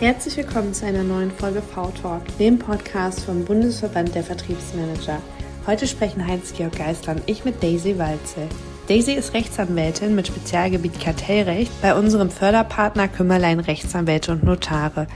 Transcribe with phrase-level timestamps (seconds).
[0.00, 5.20] Herzlich willkommen zu einer neuen Folge V-Talk, dem Podcast vom Bundesverband der Vertriebsmanager.
[5.66, 8.48] Heute sprechen Heinz-Georg Geisler und ich mit Daisy Walze.
[8.90, 15.06] Daisy ist Rechtsanwältin mit Spezialgebiet Kartellrecht bei unserem Förderpartner Kümmerlein Rechtsanwälte und Notare.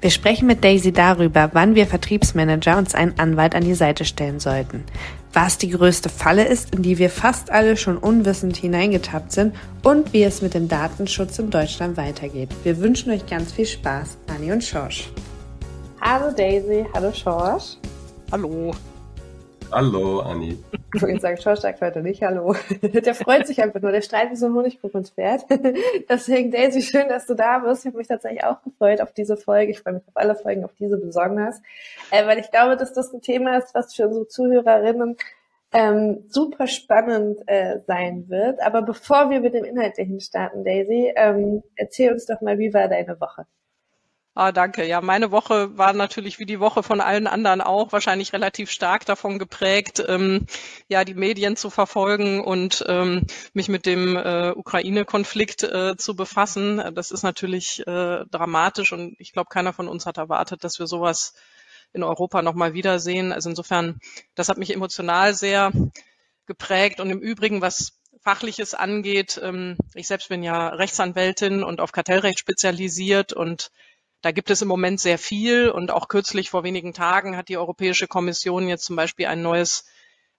[0.00, 4.38] Wir sprechen mit Daisy darüber, wann wir Vertriebsmanager uns einen Anwalt an die Seite stellen
[4.38, 4.84] sollten,
[5.32, 10.12] was die größte Falle ist, in die wir fast alle schon unwissend hineingetappt sind und
[10.12, 12.50] wie es mit dem Datenschutz in Deutschland weitergeht.
[12.62, 15.10] Wir wünschen euch ganz viel Spaß, Anni und Schorsch.
[16.00, 17.78] Hallo Daisy, hallo Schorsch.
[18.30, 18.72] Hallo.
[19.72, 20.58] Hallo, Anni.
[20.94, 22.54] Ich wollte sagen, Schorsch sagt heute nicht Hallo.
[22.82, 23.90] Der freut sich einfach nur.
[23.90, 25.44] Der strahlt wie so ein Honigkuchen ins Pferd.
[26.08, 27.84] Deswegen, Daisy, schön, dass du da bist.
[27.84, 29.72] Ich habe mich tatsächlich auch gefreut auf diese Folge.
[29.72, 31.60] Ich freue mich auf alle Folgen, auf diese besonders.
[32.10, 35.16] Äh, weil ich glaube, dass das ein Thema ist, was für unsere Zuhörerinnen
[35.72, 38.60] ähm, super spannend äh, sein wird.
[38.62, 42.88] Aber bevor wir mit dem Inhaltlichen starten, Daisy, ähm, erzähl uns doch mal, wie war
[42.88, 43.46] deine Woche?
[44.36, 44.84] Ah, danke.
[44.84, 49.06] Ja, meine Woche war natürlich wie die Woche von allen anderen auch wahrscheinlich relativ stark
[49.06, 50.46] davon geprägt, ähm,
[50.88, 56.82] ja, die Medien zu verfolgen und ähm, mich mit dem äh, Ukraine-Konflikt äh, zu befassen.
[56.96, 60.88] Das ist natürlich äh, dramatisch und ich glaube, keiner von uns hat erwartet, dass wir
[60.88, 61.34] sowas
[61.92, 63.32] in Europa nochmal wiedersehen.
[63.32, 64.00] Also insofern,
[64.34, 65.70] das hat mich emotional sehr
[66.46, 71.92] geprägt und im Übrigen, was Fachliches angeht, ähm, ich selbst bin ja Rechtsanwältin und auf
[71.92, 73.70] Kartellrecht spezialisiert und
[74.24, 77.58] da gibt es im Moment sehr viel und auch kürzlich vor wenigen Tagen hat die
[77.58, 79.84] Europäische Kommission jetzt zum Beispiel ein neues,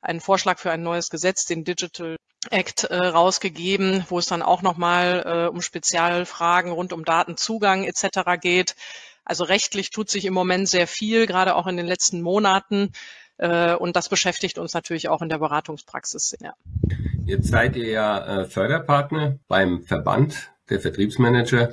[0.02, 2.16] einen Vorschlag für ein neues Gesetz, den Digital
[2.50, 8.40] Act, äh, rausgegeben, wo es dann auch nochmal äh, um Spezialfragen rund um Datenzugang etc.
[8.42, 8.76] geht.
[9.24, 12.92] Also rechtlich tut sich im Moment sehr viel, gerade auch in den letzten Monaten.
[13.38, 16.56] Äh, und das beschäftigt uns natürlich auch in der Beratungspraxis sehr.
[17.26, 21.70] Jetzt seid ihr ja äh, Förderpartner beim Verband der Vertriebsmanager.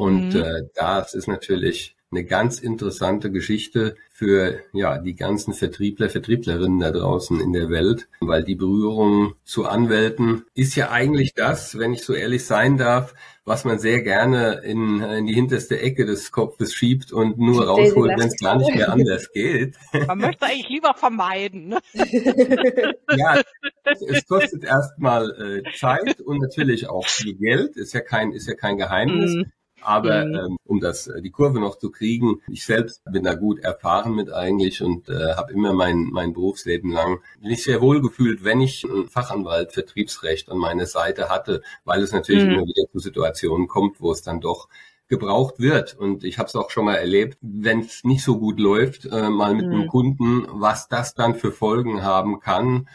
[0.00, 0.40] Und mhm.
[0.40, 6.90] äh, das ist natürlich eine ganz interessante Geschichte für ja die ganzen Vertriebler, Vertrieblerinnen da
[6.90, 12.02] draußen in der Welt, weil die Berührung zu Anwälten ist ja eigentlich das, wenn ich
[12.02, 13.12] so ehrlich sein darf,
[13.44, 18.12] was man sehr gerne in, in die hinterste Ecke des Kopfes schiebt und nur rausholt,
[18.18, 19.76] wenn es gar nicht mehr anders geht.
[20.06, 21.68] Man möchte eigentlich lieber vermeiden.
[21.68, 21.78] Ne?
[23.18, 23.38] ja,
[23.84, 28.54] es kostet erstmal äh, Zeit und natürlich auch viel Geld, ist ja kein ist ja
[28.54, 29.34] kein Geheimnis.
[29.34, 29.52] Mhm.
[29.82, 30.34] Aber mhm.
[30.34, 34.14] ähm, um das äh, die Kurve noch zu kriegen, ich selbst bin da gut erfahren
[34.14, 38.60] mit eigentlich und äh, habe immer mein mein Berufsleben lang mich sehr wohl gefühlt, wenn
[38.60, 42.50] ich einen Fachanwalt Vertriebsrecht an meiner Seite hatte, weil es natürlich mhm.
[42.50, 44.68] immer wieder zu Situationen kommt, wo es dann doch
[45.08, 45.94] gebraucht wird.
[45.94, 49.28] Und ich habe es auch schon mal erlebt, wenn es nicht so gut läuft, äh,
[49.28, 49.72] mal mit mhm.
[49.72, 52.88] einem Kunden, was das dann für Folgen haben kann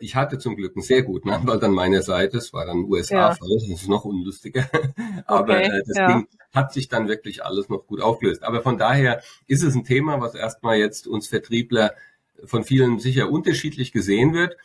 [0.00, 2.36] ich hatte zum Glück einen sehr guten Anwalt an meiner Seite.
[2.36, 3.56] Es war dann USA-Fall, ja.
[3.56, 4.68] das ist noch unlustiger.
[5.26, 6.06] Aber okay, äh, das ja.
[6.08, 8.42] Ding hat sich dann wirklich alles noch gut aufgelöst.
[8.42, 11.94] Aber von daher ist es ein Thema, was erstmal jetzt uns Vertriebler
[12.44, 14.56] von vielen sicher unterschiedlich gesehen wird.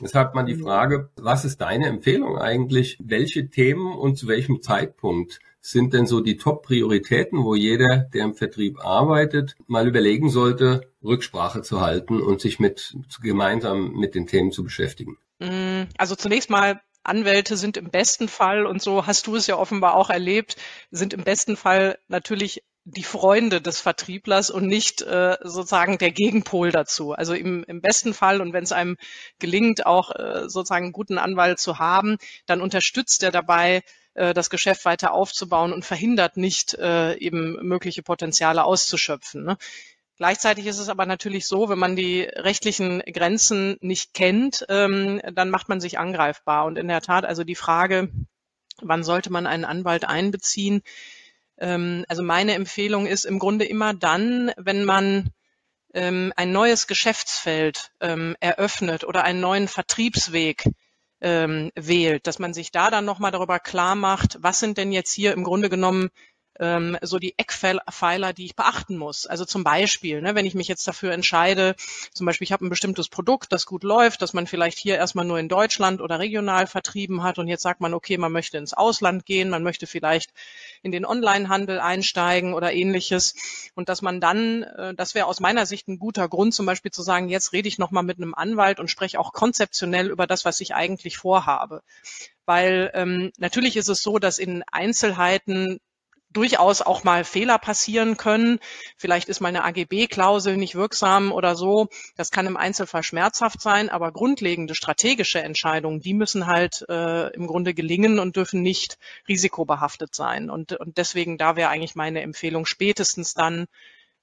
[0.00, 0.62] Deshalb mal die mhm.
[0.62, 2.98] Frage, was ist deine Empfehlung eigentlich?
[3.00, 5.38] Welche Themen und zu welchem Zeitpunkt
[5.70, 11.62] sind denn so die Top-Prioritäten, wo jeder, der im Vertrieb arbeitet, mal überlegen sollte, Rücksprache
[11.62, 15.18] zu halten und sich mit gemeinsam mit den Themen zu beschäftigen?
[15.40, 19.56] Mm, also zunächst mal Anwälte sind im besten Fall, und so hast du es ja
[19.56, 20.56] offenbar auch erlebt,
[20.90, 26.70] sind im besten Fall natürlich die Freunde des Vertrieblers und nicht äh, sozusagen der Gegenpol
[26.70, 27.12] dazu.
[27.12, 28.96] Also im, im besten Fall und wenn es einem
[29.40, 33.82] gelingt, auch äh, sozusagen einen guten Anwalt zu haben, dann unterstützt er dabei,
[34.16, 39.44] äh, das Geschäft weiter aufzubauen und verhindert nicht, äh, eben mögliche Potenziale auszuschöpfen.
[39.44, 39.56] Ne?
[40.16, 45.50] Gleichzeitig ist es aber natürlich so, wenn man die rechtlichen Grenzen nicht kennt, ähm, dann
[45.50, 46.64] macht man sich angreifbar.
[46.64, 48.08] Und in der Tat, also die Frage,
[48.80, 50.82] wann sollte man einen Anwalt einbeziehen?
[51.58, 55.30] Ähm, also meine Empfehlung ist im Grunde immer dann, wenn man
[55.92, 60.64] ähm, ein neues Geschäftsfeld ähm, eröffnet oder einen neuen Vertriebsweg
[61.20, 65.12] ähm, wählt, dass man sich da dann nochmal darüber klar macht, was sind denn jetzt
[65.12, 66.10] hier im Grunde genommen
[66.60, 69.26] ähm, so die Eckpfeiler, die ich beachten muss.
[69.26, 71.74] Also zum Beispiel, ne, wenn ich mich jetzt dafür entscheide,
[72.12, 75.24] zum Beispiel ich habe ein bestimmtes Produkt, das gut läuft, das man vielleicht hier erstmal
[75.24, 78.72] nur in Deutschland oder regional vertrieben hat und jetzt sagt man, okay, man möchte ins
[78.72, 80.32] Ausland gehen, man möchte vielleicht
[80.82, 83.34] in den Onlinehandel einsteigen oder ähnliches
[83.74, 86.90] und dass man dann, äh, das wäre aus meiner Sicht ein guter Grund, zum Beispiel
[86.90, 90.44] zu sagen, jetzt rede ich nochmal mit einem Anwalt und spreche auch konzeptionell über das,
[90.44, 91.82] was ich eigentlich vorhabe
[92.46, 95.80] weil ähm, natürlich ist es so, dass in Einzelheiten
[96.36, 98.58] durchaus auch mal Fehler passieren können.
[98.96, 101.88] Vielleicht ist meine AGB-Klausel nicht wirksam oder so.
[102.16, 107.46] Das kann im Einzelfall schmerzhaft sein, aber grundlegende strategische Entscheidungen, die müssen halt äh, im
[107.46, 108.98] Grunde gelingen und dürfen nicht
[109.28, 110.50] risikobehaftet sein.
[110.50, 113.66] Und, und deswegen, da wäre eigentlich meine Empfehlung, spätestens dann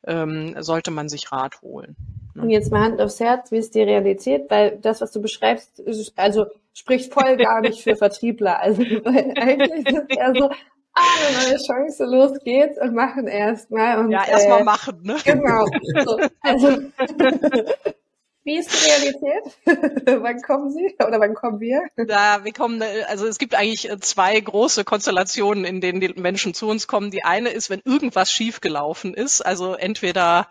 [0.06, 1.95] ähm, sollte man sich Rat holen.
[2.36, 2.44] Ne?
[2.44, 4.50] Und jetzt mal Hand aufs Herz, wie ist die Realität?
[4.50, 5.81] Weil das, was du beschreibst,
[6.15, 8.60] also spricht voll gar nicht für Vertriebler.
[8.60, 10.50] Also weil eigentlich ist es ja so,
[10.93, 14.09] eine neue Chance, los geht's und machen erstmal.
[14.11, 15.17] Ja, erstmal äh, machen, ne?
[15.23, 15.65] Genau.
[16.05, 16.77] So, also
[18.45, 19.57] Wie ist die Realität?
[20.21, 21.81] wann kommen Sie oder wann kommen wir?
[21.95, 26.67] Da, wir kommen, also es gibt eigentlich zwei große Konstellationen, in denen die Menschen zu
[26.67, 27.09] uns kommen.
[27.09, 30.47] Die eine ist, wenn irgendwas schiefgelaufen ist, also entweder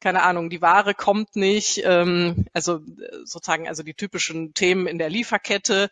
[0.00, 2.80] keine Ahnung, die Ware kommt nicht, ähm, also
[3.24, 5.90] sozusagen also die typischen Themen in der Lieferkette,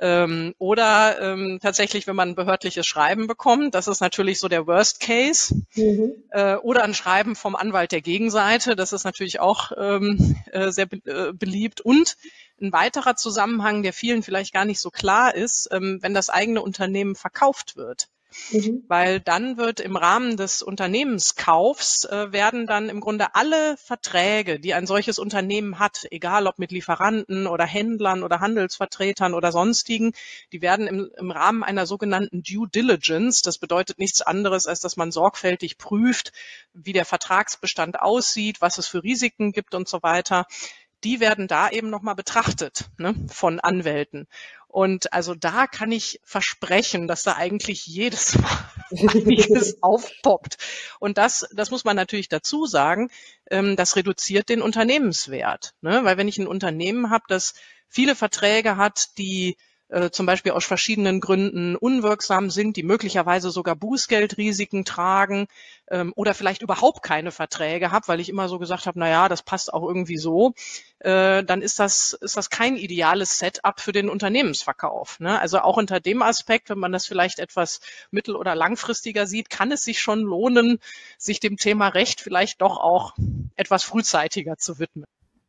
[0.00, 4.66] ähm, oder ähm, tatsächlich, wenn man ein behördliches Schreiben bekommt, das ist natürlich so der
[4.66, 5.54] Worst Case.
[5.74, 6.12] Mhm.
[6.30, 10.86] Äh, oder ein Schreiben vom Anwalt der Gegenseite, das ist natürlich auch ähm, äh, sehr
[10.86, 11.80] be äh, beliebt.
[11.80, 12.16] Und
[12.60, 16.62] ein weiterer Zusammenhang, der vielen vielleicht gar nicht so klar ist, ähm, wenn das eigene
[16.62, 18.08] Unternehmen verkauft wird.
[18.52, 18.84] Mhm.
[18.88, 24.74] Weil dann wird im Rahmen des Unternehmenskaufs äh, werden dann im Grunde alle Verträge, die
[24.74, 30.12] ein solches Unternehmen hat, egal ob mit Lieferanten oder Händlern oder Handelsvertretern oder sonstigen,
[30.52, 34.96] die werden im, im Rahmen einer sogenannten Due Diligence, das bedeutet nichts anderes, als dass
[34.96, 36.32] man sorgfältig prüft,
[36.74, 40.46] wie der Vertragsbestand aussieht, was es für Risiken gibt und so weiter,
[41.04, 44.26] die werden da eben nochmal betrachtet ne, von Anwälten.
[44.68, 50.58] Und also da kann ich versprechen, dass da eigentlich jedes Mal einiges aufpoppt.
[51.00, 53.10] Und das, das muss man natürlich dazu sagen,
[53.50, 55.74] ähm, das reduziert den Unternehmenswert.
[55.80, 56.04] Ne?
[56.04, 57.54] Weil wenn ich ein Unternehmen habe, das
[57.88, 59.56] viele Verträge hat, die
[59.88, 65.46] äh, zum Beispiel aus verschiedenen Gründen unwirksam sind, die möglicherweise sogar Bußgeldrisiken tragen
[65.90, 69.28] ähm, oder vielleicht überhaupt keine Verträge habe, weil ich immer so gesagt habe, na ja,
[69.28, 70.54] das passt auch irgendwie so,
[71.00, 75.20] äh, dann ist das, ist das kein ideales Setup für den Unternehmensverkauf.
[75.20, 75.40] Ne?
[75.40, 77.80] Also auch unter dem Aspekt, wenn man das vielleicht etwas
[78.10, 80.80] mittel- oder langfristiger sieht, kann es sich schon lohnen,
[81.16, 83.14] sich dem Thema Recht vielleicht doch auch
[83.56, 85.06] etwas frühzeitiger zu widmen.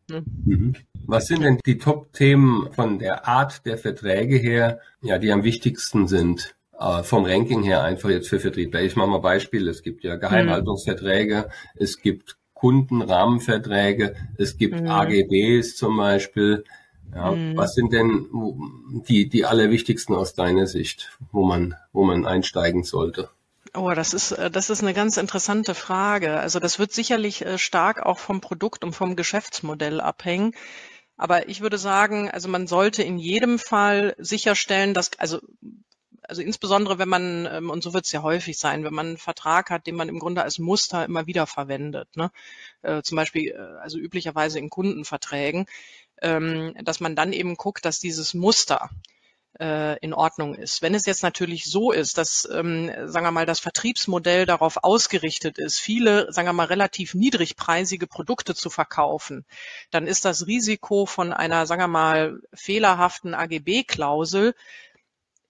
[0.10, 0.24] Ne?
[0.46, 0.76] Mhm.
[1.06, 6.08] Was sind denn die Top-Themen von der Art der Verträge her, ja, die am wichtigsten
[6.08, 6.56] sind?
[6.80, 8.82] Äh, vom Ranking her einfach jetzt für Vertriebler.
[8.82, 9.68] Ich mache mal Beispiel.
[9.68, 11.84] Es gibt ja Geheimhaltungsverträge, mhm.
[11.84, 14.88] es gibt Kundenrahmenverträge, es gibt mhm.
[14.88, 16.64] AGBs zum Beispiel.
[17.14, 17.58] Ja, mhm.
[17.58, 18.28] Was sind denn
[19.08, 23.30] die, die allerwichtigsten aus deiner Sicht, wo man, wo man einsteigen sollte?
[23.75, 26.39] Oh, das ist, äh, das ist eine ganz interessante Frage.
[26.39, 30.54] Also das wird sicherlich äh, stark auch vom Produkt und vom Geschäftsmodell abhängen.
[31.18, 35.39] Aber ich würde sagen, also man sollte in jedem Fall sicherstellen, dass, also
[36.24, 39.18] also insbesondere wenn man, ähm, und so wird es ja häufig sein, wenn man einen
[39.18, 42.31] Vertrag hat, den man im Grunde als Muster immer wieder verwendet, ne?
[42.83, 45.65] Äh, zum Beispiel, also üblicherweise in Kundenverträgen,
[46.22, 48.89] ähm, dass man dann eben guckt, dass dieses Muster
[49.60, 50.82] äh, in Ordnung ist.
[50.82, 55.58] Wenn es jetzt natürlich so ist, dass, ähm, sagen wir mal, das Vertriebsmodell darauf ausgerichtet
[55.58, 59.46] ist, viele, sagen wir mal, relativ niedrigpreisige Produkte zu verkaufen,
[59.92, 64.56] dann ist das Risiko von einer, sagen wir mal, fehlerhaften AGB-Klausel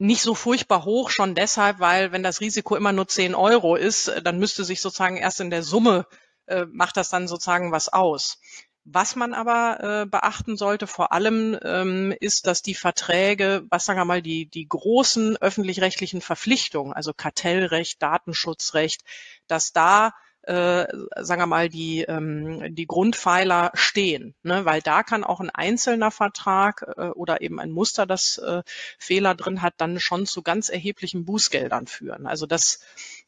[0.01, 4.11] nicht so furchtbar hoch, schon deshalb, weil wenn das Risiko immer nur 10 Euro ist,
[4.23, 6.05] dann müsste sich sozusagen erst in der Summe
[6.49, 8.39] äh, macht das dann sozusagen was aus.
[8.85, 13.99] Was man aber äh, beachten sollte vor allem ähm, ist, dass die Verträge, was sagen
[13.99, 19.03] wir mal, die, die großen öffentlich-rechtlichen Verpflichtungen, also Kartellrecht, Datenschutzrecht,
[19.47, 20.13] dass da
[20.49, 20.87] äh,
[21.17, 24.33] sagen wir mal, die, ähm, die Grundpfeiler stehen.
[24.41, 24.65] Ne?
[24.65, 28.63] Weil da kann auch ein einzelner Vertrag äh, oder eben ein Muster, das äh,
[28.97, 32.25] Fehler drin hat, dann schon zu ganz erheblichen Bußgeldern führen.
[32.25, 32.79] Also das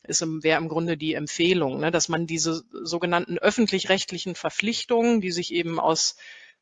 [0.02, 1.92] ist wäre im Grunde die Empfehlung, ne?
[1.92, 6.16] dass man diese sogenannten öffentlich-rechtlichen Verpflichtungen, die sich eben aus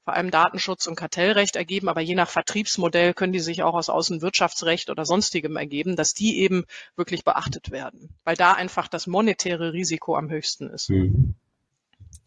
[0.09, 3.89] vor allem Datenschutz und Kartellrecht ergeben, aber je nach Vertriebsmodell können die sich auch aus
[3.89, 9.71] Außenwirtschaftsrecht oder sonstigem ergeben, dass die eben wirklich beachtet werden, weil da einfach das monetäre
[9.71, 10.89] Risiko am höchsten ist.
[10.89, 11.35] Mhm.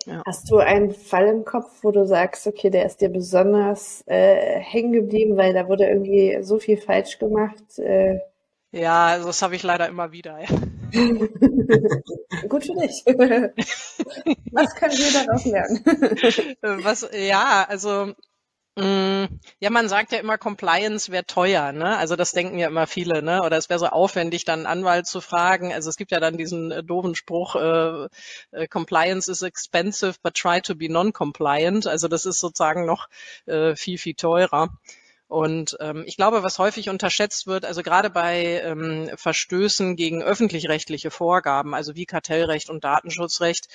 [0.06, 0.22] Ja.
[0.24, 4.60] Hast du einen Fall im Kopf, wo du sagst, okay, der ist dir besonders äh,
[4.60, 7.80] hängen geblieben, weil da wurde irgendwie so viel falsch gemacht?
[7.80, 8.20] Äh,
[8.70, 10.38] ja, also das habe ich leider immer wieder.
[10.38, 10.46] Ja.
[12.48, 13.02] Gut für dich.
[14.52, 15.82] Was können wir daraus lernen?
[16.84, 18.12] Was, ja, also
[18.76, 19.24] mm,
[19.60, 21.96] ja, man sagt ja immer, Compliance wäre teuer, ne?
[21.96, 23.42] Also das denken ja immer viele, ne?
[23.42, 25.72] Oder es wäre so aufwendig, dann einen Anwalt zu fragen.
[25.72, 28.08] Also es gibt ja dann diesen äh, doofen Spruch, äh,
[28.50, 31.86] äh, Compliance is expensive, but try to be non-compliant.
[31.86, 33.08] Also das ist sozusagen noch
[33.46, 34.68] äh, viel, viel teurer.
[35.32, 41.10] Und ähm, ich glaube, was häufig unterschätzt wird, also gerade bei ähm, Verstößen gegen öffentlich-rechtliche
[41.10, 43.68] Vorgaben, also wie Kartellrecht und Datenschutzrecht,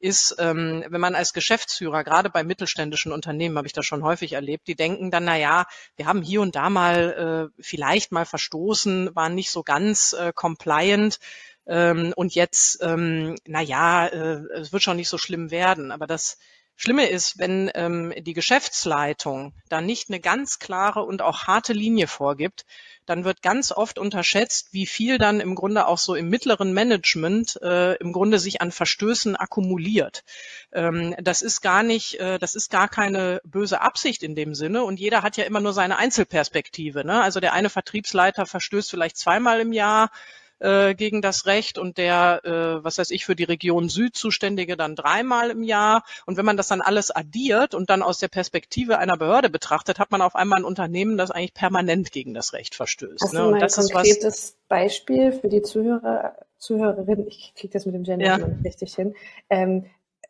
[0.00, 4.32] ist, ähm, wenn man als Geschäftsführer, gerade bei mittelständischen Unternehmen habe ich das schon häufig
[4.32, 8.26] erlebt, die denken dann, na ja, wir haben hier und da mal äh, vielleicht mal
[8.26, 11.20] verstoßen, waren nicht so ganz äh, compliant
[11.68, 15.92] ähm, und jetzt, ähm, na ja, äh, es wird schon nicht so schlimm werden.
[15.92, 16.36] Aber das
[16.76, 22.06] Schlimme ist, wenn ähm, die Geschäftsleitung da nicht eine ganz klare und auch harte Linie
[22.06, 22.66] vorgibt,
[23.06, 27.58] dann wird ganz oft unterschätzt, wie viel dann im Grunde auch so im mittleren Management
[27.62, 30.24] äh, im Grunde sich an Verstößen akkumuliert.
[30.72, 34.84] Ähm, das ist gar nicht, äh, das ist gar keine böse Absicht in dem Sinne
[34.84, 37.04] und jeder hat ja immer nur seine Einzelperspektive.
[37.04, 37.22] Ne?
[37.22, 40.10] Also der eine Vertriebsleiter verstößt vielleicht zweimal im Jahr,
[40.58, 44.76] äh, gegen das Recht und der, äh, was weiß ich, für die Region Süd zuständige
[44.76, 46.04] dann dreimal im Jahr.
[46.26, 49.98] Und wenn man das dann alles addiert und dann aus der Perspektive einer Behörde betrachtet,
[49.98, 53.22] hat man auf einmal ein Unternehmen, das eigentlich permanent gegen das Recht verstößt.
[53.22, 53.40] Hast ne?
[53.40, 58.26] du mal ein konkretes Beispiel für die Zuhörer, Zuhörerin, ich kriege das mit dem Gender
[58.26, 58.38] ja.
[58.38, 59.14] nicht richtig hin,
[59.50, 59.84] ähm,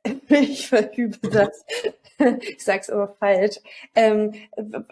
[0.29, 1.65] ich verübe das.
[2.41, 3.57] ich sag's aber falsch.
[3.95, 4.33] Ähm,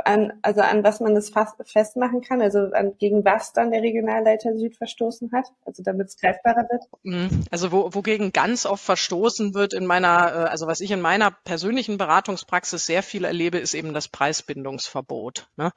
[0.04, 1.32] an, also an was man das
[1.64, 6.16] festmachen kann, also an, gegen was dann der Regionalleiter Süd verstoßen hat, also damit es
[6.18, 6.84] greifbarer wird?
[7.02, 7.44] Mhm.
[7.50, 11.30] Also wo, wogegen ganz oft verstoßen wird in meiner, äh, also was ich in meiner
[11.30, 15.48] persönlichen Beratungspraxis sehr viel erlebe, ist eben das Preisbindungsverbot.
[15.56, 15.72] Ne?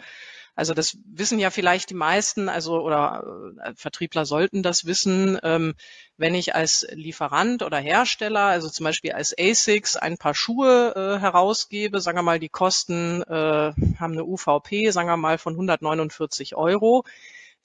[0.57, 5.37] Also das wissen ja vielleicht die meisten, also oder äh, Vertriebler sollten das wissen.
[5.43, 5.75] Ähm,
[6.17, 11.19] wenn ich als Lieferant oder Hersteller, also zum Beispiel als ASICS, ein paar Schuhe äh,
[11.19, 16.55] herausgebe, sagen wir mal, die kosten, äh, haben eine UVP, sagen wir mal, von 149
[16.55, 17.03] Euro,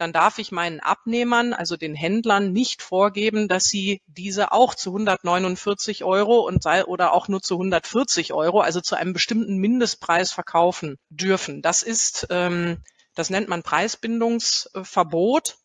[0.02, 4.90] dann darf ich meinen Abnehmern, also den Händlern, nicht vorgeben, dass sie diese auch zu
[4.90, 10.32] 149 Euro und sei, oder auch nur zu 140 Euro, also zu einem bestimmten Mindestpreis
[10.32, 11.62] verkaufen dürfen.
[11.62, 12.78] Das ist, ähm,
[13.14, 15.56] das nennt man Preisbindungsverbot.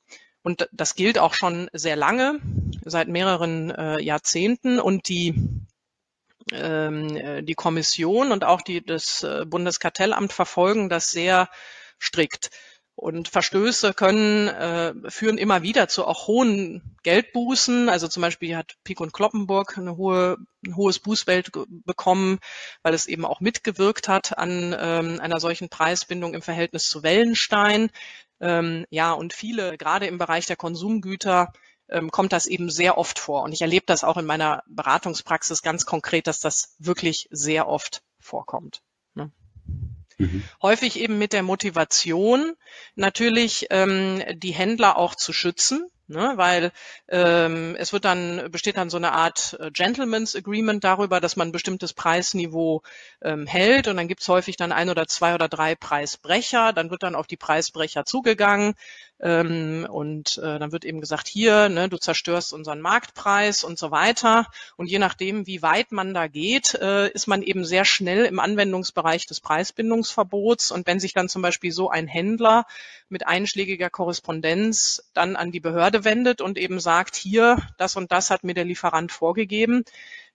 [0.44, 2.40] Und das gilt auch schon sehr lange,
[2.86, 4.80] seit mehreren äh, Jahrzehnten.
[4.80, 5.34] Und die
[6.52, 11.50] ähm, äh, die Kommission und auch die, das äh, Bundeskartellamt verfolgen das sehr
[12.00, 12.52] strikt.
[13.00, 17.90] Und Verstöße können, äh, führen immer wieder zu auch hohen Geldbußen.
[17.90, 21.52] Also zum Beispiel hat Pik und Kloppenburg eine hohe, ein hohes Bußgeld
[21.86, 22.40] bekommen,
[22.82, 27.92] weil es eben auch mitgewirkt hat an ähm, einer solchen Preisbindung im Verhältnis zu Wellenstein.
[28.40, 31.54] Ähm, ja, und viele, gerade im Bereich der Konsumgüter,
[31.90, 33.44] ähm, kommt das eben sehr oft vor.
[33.44, 38.02] Und ich erlebe das auch in meiner Beratungspraxis ganz konkret, dass das wirklich sehr oft
[38.20, 38.82] vorkommt.
[40.18, 40.44] Mhm.
[40.62, 42.54] Häufig eben mit der Motivation,
[42.96, 46.72] natürlich ähm, die Händler auch zu schützen, ne, weil
[47.08, 51.50] ähm, es wird dann besteht dann so eine Art äh, Gentleman's Agreement darüber, dass man
[51.50, 52.82] ein bestimmtes Preisniveau
[53.22, 57.04] ähm, hält und dann gibt's häufig dann ein oder zwei oder drei Preisbrecher, dann wird
[57.04, 58.76] dann auf die Preisbrecher zugegangen
[59.20, 63.90] ähm, und äh, dann wird eben gesagt, hier, ne, du zerstörst unseren Marktpreis und so
[63.90, 64.46] weiter.
[64.76, 68.40] Und je nachdem, wie weit man da geht, äh, ist man eben sehr schnell im
[68.40, 70.72] Anwendungsbereich des Preisbindungsverbots.
[70.72, 72.66] Und wenn sich dann zum Beispiel so ein Händler
[73.10, 78.30] mit einschlägiger Korrespondenz dann an die Behörde wendet und eben sagt, hier, das und das
[78.30, 79.84] hat mir der Lieferant vorgegeben,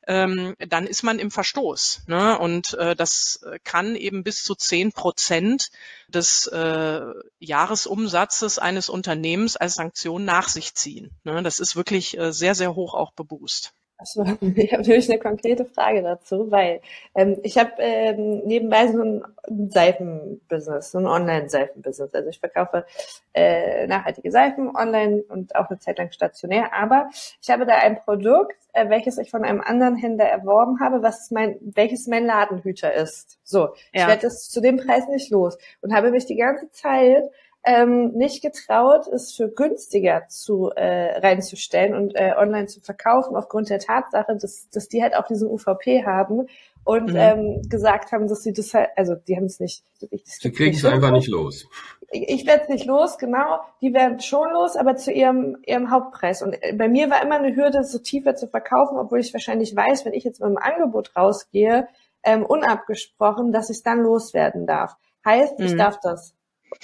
[0.06, 2.02] ähm, dann ist man im Verstoß.
[2.06, 2.38] Ne?
[2.38, 5.70] Und äh, das kann eben bis zu zehn Prozent
[6.08, 7.00] des äh,
[7.38, 11.10] Jahresumsatzes eines Unternehmens als Sanktion nach sich ziehen.
[11.24, 11.42] Ne?
[11.42, 13.72] Das ist wirklich äh, sehr, sehr hoch auch bebußt.
[14.02, 14.24] Also,
[14.56, 16.80] ich habe natürlich eine konkrete Frage dazu, weil
[17.14, 19.22] ähm, ich habe ähm, nebenbei so ein
[19.70, 22.12] Seifenbusiness, so ein Online-Seifenbusiness.
[22.12, 22.84] Also ich verkaufe
[23.32, 26.72] äh, nachhaltige Seifen online und auch eine Zeit lang stationär.
[26.74, 27.08] Aber
[27.40, 31.30] ich habe da ein Produkt, äh, welches ich von einem anderen Händler erworben habe, was
[31.30, 33.38] mein, welches mein Ladenhüter ist.
[33.44, 33.74] So, ja.
[33.92, 37.30] ich werde das zu dem Preis nicht los und habe mich die ganze Zeit
[37.64, 43.70] ähm, nicht getraut, es für günstiger zu äh, reinzustellen und äh, online zu verkaufen, aufgrund
[43.70, 46.48] der Tatsache, dass, dass die halt auch diesen UVP haben
[46.84, 47.16] und mhm.
[47.16, 49.84] ähm, gesagt haben, dass sie das halt, also die haben es nicht.
[50.10, 51.68] Ich, sie kriegen es einfach nicht los.
[52.10, 53.60] Ich, ich werde es nicht los, genau.
[53.80, 56.42] Die werden schon los, aber zu ihrem ihrem Hauptpreis.
[56.42, 59.76] Und äh, bei mir war immer eine Hürde, so tiefer zu verkaufen, obwohl ich wahrscheinlich
[59.76, 61.86] weiß, wenn ich jetzt mit einem Angebot rausgehe,
[62.24, 64.96] ähm, unabgesprochen, dass ich es dann loswerden darf.
[65.24, 65.66] Heißt, mhm.
[65.66, 66.34] ich darf das.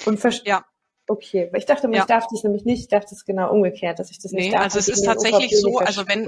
[0.07, 0.64] Und ja.
[1.11, 2.00] Okay, ich dachte, ja.
[2.00, 4.50] ich darf das nämlich nicht, ich dachte es genau umgekehrt, dass ich das nicht nee,
[4.52, 4.64] darf.
[4.64, 6.25] Also es ist tatsächlich so, also wenn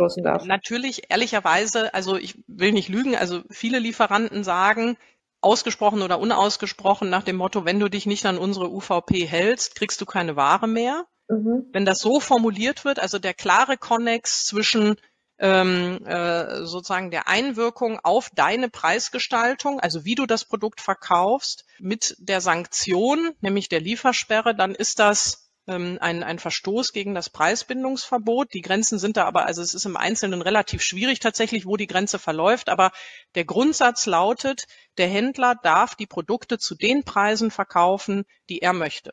[0.46, 4.96] natürlich ehrlicherweise, also ich will nicht lügen, also viele Lieferanten sagen,
[5.42, 10.00] ausgesprochen oder unausgesprochen nach dem Motto, wenn du dich nicht an unsere UVP hältst, kriegst
[10.00, 11.04] du keine Ware mehr.
[11.28, 11.66] Mhm.
[11.72, 14.96] Wenn das so formuliert wird, also der klare Konnex zwischen
[15.40, 22.14] ähm, äh, sozusagen der Einwirkung auf deine Preisgestaltung, also wie du das Produkt verkaufst, mit
[22.18, 28.52] der Sanktion, nämlich der Liefersperre, dann ist das ähm, ein, ein Verstoß gegen das Preisbindungsverbot.
[28.52, 31.86] Die Grenzen sind da aber, also es ist im Einzelnen relativ schwierig tatsächlich, wo die
[31.86, 32.92] Grenze verläuft, aber
[33.34, 34.66] der Grundsatz lautet,
[34.98, 39.12] der Händler darf die Produkte zu den Preisen verkaufen, die er möchte.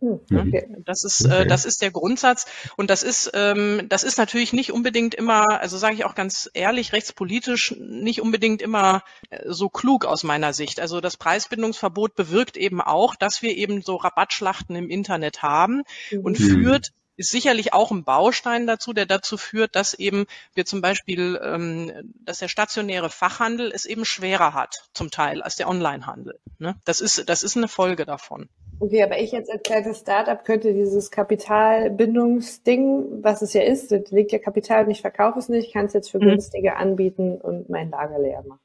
[0.00, 0.76] Hm, okay.
[0.84, 1.46] Das ist äh, okay.
[1.46, 5.78] das ist der Grundsatz und das ist ähm, das ist natürlich nicht unbedingt immer, also
[5.78, 10.80] sage ich auch ganz ehrlich, rechtspolitisch nicht unbedingt immer äh, so klug aus meiner Sicht.
[10.80, 16.20] Also das Preisbindungsverbot bewirkt eben auch, dass wir eben so Rabattschlachten im Internet haben mhm.
[16.20, 20.80] und führt ist sicherlich auch ein Baustein dazu, der dazu führt, dass eben wir zum
[20.80, 26.38] Beispiel, ähm, dass der stationäre Fachhandel es eben schwerer hat, zum Teil, als der Onlinehandel.
[26.58, 26.76] Ne?
[26.84, 28.48] Das ist, das ist eine Folge davon.
[28.78, 34.10] Okay, aber ich jetzt als kleines Startup könnte dieses Kapitalbindungsding, was es ja ist, das
[34.10, 36.28] liegt ja Kapital und ich verkaufe es nicht, kann es jetzt für mhm.
[36.28, 38.60] günstiger anbieten und mein Lager leer machen.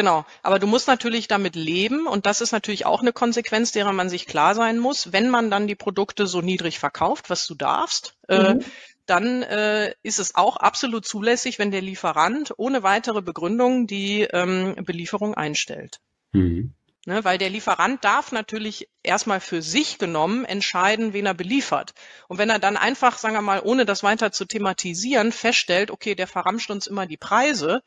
[0.00, 3.92] Genau, aber du musst natürlich damit leben und das ist natürlich auch eine Konsequenz, derer
[3.92, 5.12] man sich klar sein muss.
[5.12, 8.60] Wenn man dann die Produkte so niedrig verkauft, was du darfst, äh, mhm.
[8.60, 8.64] äh,
[9.04, 14.74] dann äh, ist es auch absolut zulässig, wenn der Lieferant ohne weitere Begründung die ähm,
[14.86, 16.00] Belieferung einstellt.
[16.32, 16.72] Mhm.
[17.04, 21.92] Ne, weil der Lieferant darf natürlich erstmal für sich genommen entscheiden, wen er beliefert.
[22.28, 26.14] Und wenn er dann einfach, sagen wir mal, ohne das weiter zu thematisieren, feststellt, okay,
[26.14, 27.82] der verramscht uns immer die Preise,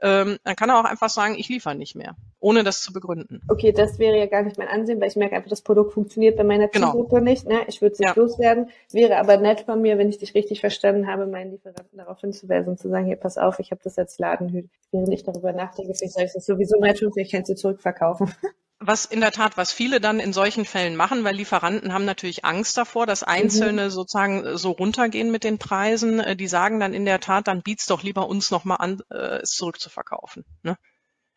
[0.00, 3.40] ähm, dann kann er auch einfach sagen, ich liefere nicht mehr, ohne das zu begründen.
[3.48, 6.36] Okay, das wäre ja gar nicht mein Ansehen, weil ich merke einfach, das Produkt funktioniert
[6.36, 6.92] bei meiner genau.
[6.92, 7.30] Zielgruppe genau.
[7.30, 7.46] nicht.
[7.46, 7.60] Ne?
[7.66, 8.22] Ich würde es nicht ja.
[8.22, 8.70] loswerden.
[8.92, 12.70] Wäre aber nett von mir, wenn ich dich richtig verstanden habe, meinen Lieferanten darauf hinzuweisen
[12.70, 14.68] und zu sagen, hier, pass auf, ich habe das als Ladenhüter.
[14.92, 18.32] Während ich darüber nachdenke, vielleicht soll ich das sowieso mal tun, vielleicht kannst du zurückverkaufen.
[18.80, 22.44] was in der Tat, was viele dann in solchen Fällen machen, weil Lieferanten haben natürlich
[22.44, 23.90] Angst davor, dass Einzelne mhm.
[23.90, 26.20] sozusagen so runtergehen mit den Preisen.
[26.20, 29.40] Äh, die sagen dann in der Tat, dann biet's doch lieber uns nochmal an, äh,
[29.42, 30.44] es zurückzuverkaufen.
[30.62, 30.76] Ne?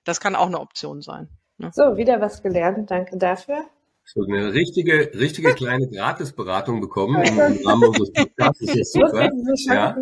[0.04, 1.30] Das kann auch eine Option sein.
[1.58, 1.72] Ne?
[1.74, 2.92] So, wieder was gelernt.
[2.92, 3.66] Danke dafür
[4.14, 8.66] so eine richtige, richtige kleine Gratisberatung bekommen im Rahmen unseres Podcasts.
[8.66, 9.30] Das ist super.
[9.68, 9.96] Ja.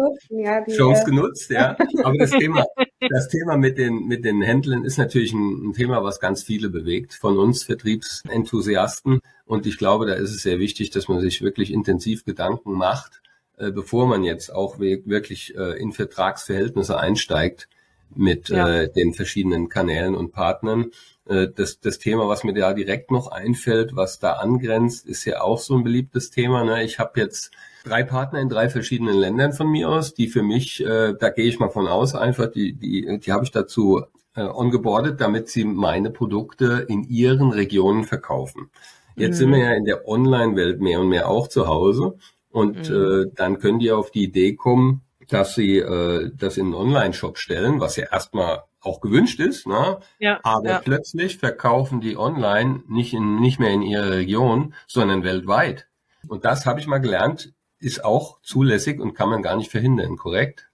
[0.66, 1.78] Chance äh, genutzt, ja.
[2.04, 2.66] Aber das Thema,
[3.08, 6.70] das Thema mit den, mit den Händlern ist natürlich ein, ein Thema, was ganz viele
[6.70, 9.22] bewegt von uns Vertriebsenthusiasten.
[9.46, 13.22] Und ich glaube, da ist es sehr wichtig, dass man sich wirklich intensiv Gedanken macht,
[13.58, 17.70] äh, bevor man jetzt auch wirklich äh, in Vertragsverhältnisse einsteigt
[18.16, 18.68] mit ja.
[18.68, 20.92] äh, den verschiedenen Kanälen und Partnern.
[21.26, 25.42] Äh, das, das Thema, was mir da direkt noch einfällt, was da angrenzt, ist ja
[25.42, 26.64] auch so ein beliebtes Thema.
[26.64, 26.84] Ne?
[26.84, 27.52] Ich habe jetzt
[27.84, 31.46] drei Partner in drei verschiedenen Ländern von mir aus, die für mich, äh, da gehe
[31.46, 34.04] ich mal von aus, einfach, die, die, die habe ich dazu
[34.36, 38.70] äh, ongeboardet, damit sie meine Produkte in ihren Regionen verkaufen.
[39.16, 39.40] Jetzt mhm.
[39.40, 42.16] sind wir ja in der Online-Welt mehr und mehr auch zu Hause.
[42.52, 42.96] Und mhm.
[42.96, 47.38] äh, dann können die auf die Idee kommen, dass sie äh, das in einen Online-Shop
[47.38, 50.00] stellen, was ja erstmal auch gewünscht ist, ne?
[50.20, 50.80] Ja, aber ja.
[50.80, 55.88] plötzlich verkaufen die online nicht in, nicht mehr in ihrer Region, sondern weltweit.
[56.28, 60.18] Und das habe ich mal gelernt, ist auch zulässig und kann man gar nicht verhindern,
[60.18, 60.70] korrekt?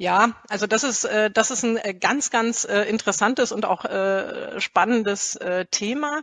[0.00, 3.84] Ja, also das ist äh, das ist ein äh, ganz ganz äh, interessantes und auch
[3.84, 6.22] äh, spannendes äh, Thema.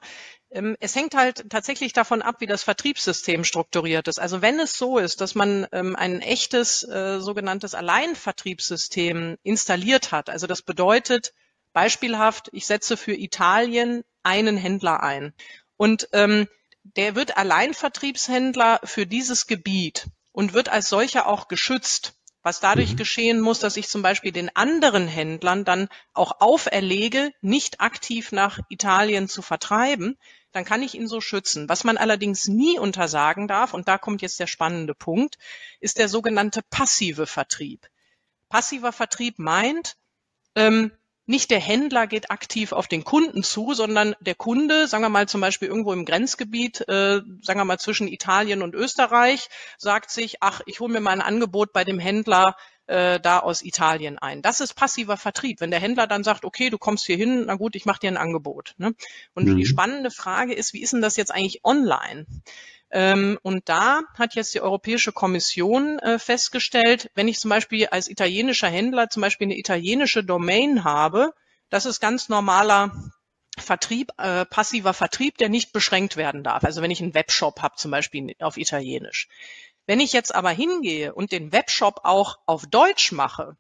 [0.50, 4.20] Ähm, es hängt halt tatsächlich davon ab, wie das Vertriebssystem strukturiert ist.
[4.20, 10.32] Also wenn es so ist, dass man ähm, ein echtes äh, sogenanntes Alleinvertriebssystem installiert hat,
[10.32, 11.36] also das bedeutet
[11.72, 15.34] beispielhaft, ich setze für Italien einen Händler ein
[15.76, 16.48] und ähm,
[16.96, 22.96] der wird Alleinvertriebshändler für dieses Gebiet und wird als solcher auch geschützt was dadurch mhm.
[22.96, 28.60] geschehen muss, dass ich zum Beispiel den anderen Händlern dann auch auferlege, nicht aktiv nach
[28.70, 30.18] Italien zu vertreiben,
[30.54, 31.68] dann kann ich ihn so schützen.
[31.68, 35.38] Was man allerdings nie untersagen darf, und da kommt jetzt der spannende Punkt,
[35.82, 37.86] ist der sogenannte passive Vertrieb.
[38.48, 39.98] Passiver Vertrieb meint,
[40.56, 40.94] ähm,
[41.28, 45.28] nicht der Händler geht aktiv auf den Kunden zu, sondern der Kunde, sagen wir mal
[45.28, 50.38] zum Beispiel irgendwo im Grenzgebiet, äh, sagen wir mal zwischen Italien und Österreich, sagt sich,
[50.40, 52.56] ach, ich hole mir mal ein Angebot bei dem Händler
[52.88, 54.42] äh, da aus Italien ein.
[54.42, 55.60] Das ist passiver Vertrieb.
[55.60, 58.10] Wenn der Händler dann sagt, okay, du kommst hier hin, na gut, ich mache dir
[58.10, 58.74] ein Angebot.
[58.78, 58.96] Ne?
[59.34, 59.58] Und mhm.
[59.58, 62.26] die spannende Frage ist, wie ist denn das jetzt eigentlich online?
[62.90, 68.10] Ähm, und da hat jetzt die Europäische Kommission äh, festgestellt, wenn ich zum Beispiel als
[68.10, 71.34] italienischer Händler zum Beispiel eine italienische Domain habe,
[71.70, 72.92] das ist ganz normaler
[73.58, 76.64] Vertrieb, äh, passiver Vertrieb, der nicht beschränkt werden darf.
[76.64, 79.28] Also wenn ich einen Webshop habe, zum Beispiel auf Italienisch.
[79.86, 83.58] Wenn ich jetzt aber hingehe und den Webshop auch auf Deutsch mache,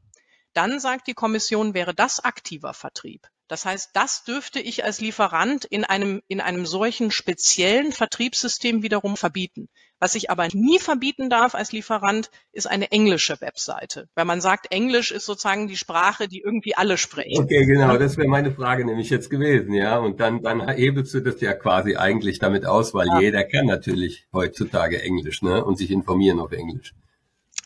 [0.53, 3.27] dann sagt die Kommission, wäre das aktiver Vertrieb.
[3.47, 9.15] Das heißt, das dürfte ich als Lieferant in einem, in einem solchen speziellen Vertriebssystem wiederum
[9.15, 9.69] verbieten.
[9.99, 14.09] Was ich aber nie verbieten darf als Lieferant, ist eine englische Webseite.
[14.15, 17.43] Weil man sagt, Englisch ist sozusagen die Sprache, die irgendwie alle sprechen.
[17.43, 19.97] Okay, genau, das wäre meine Frage nämlich jetzt gewesen, ja.
[19.97, 23.19] Und dann, dann hebelst du das ja quasi eigentlich damit aus, weil ja.
[23.21, 25.63] jeder kann natürlich heutzutage Englisch, ne?
[25.63, 26.93] Und sich informieren auf Englisch.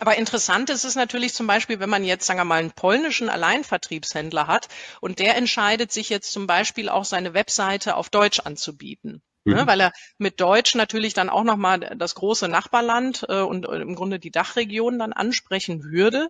[0.01, 3.29] Aber interessant ist es natürlich zum Beispiel, wenn man jetzt, sagen wir mal, einen polnischen
[3.29, 4.67] Alleinvertriebshändler hat
[4.99, 9.21] und der entscheidet sich jetzt zum Beispiel auch seine Webseite auf Deutsch anzubieten.
[9.43, 9.59] Ne, mhm.
[9.59, 13.75] Ne, weil er mit Deutsch natürlich dann auch nochmal das große Nachbarland äh, und äh,
[13.75, 16.29] im Grunde die Dachregion dann ansprechen würde.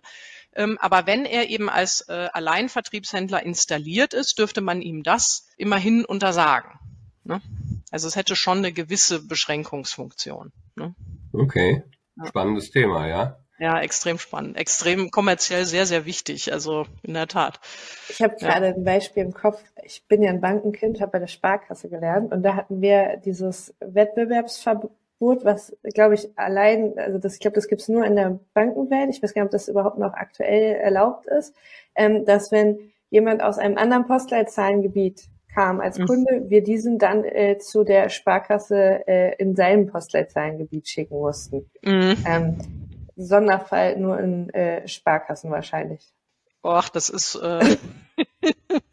[0.54, 6.04] Ähm, aber wenn er eben als äh, Alleinvertriebshändler installiert ist, dürfte man ihm das immerhin
[6.04, 6.78] untersagen.
[7.24, 7.40] Ne?
[7.90, 10.52] Also es hätte schon eine gewisse Beschränkungsfunktion.
[10.76, 10.94] Ne?
[11.32, 11.84] Okay,
[12.26, 12.70] spannendes.
[12.70, 13.41] Thema, ja.
[13.62, 16.52] Ja, extrem spannend, extrem kommerziell sehr, sehr wichtig.
[16.52, 17.60] Also in der Tat.
[18.08, 18.74] Ich habe gerade ja.
[18.74, 19.62] ein Beispiel im Kopf.
[19.84, 23.72] Ich bin ja ein Bankenkind, habe bei der Sparkasse gelernt und da hatten wir dieses
[23.78, 29.10] Wettbewerbsverbot, was, glaube ich, allein, also das, ich glaube, das gibt's nur in der Bankenwelt.
[29.10, 31.54] Ich weiß gar nicht, ob das überhaupt noch aktuell erlaubt ist,
[31.94, 36.06] ähm, dass wenn jemand aus einem anderen Postleitzahlengebiet kam als mhm.
[36.06, 41.70] Kunde, wir diesen dann äh, zu der Sparkasse äh, in seinem Postleitzahlengebiet schicken mussten.
[41.84, 42.16] Mhm.
[42.26, 42.81] Ähm,
[43.16, 46.12] Sonderfall nur in äh, Sparkassen wahrscheinlich.
[46.62, 47.76] Och, das ist äh,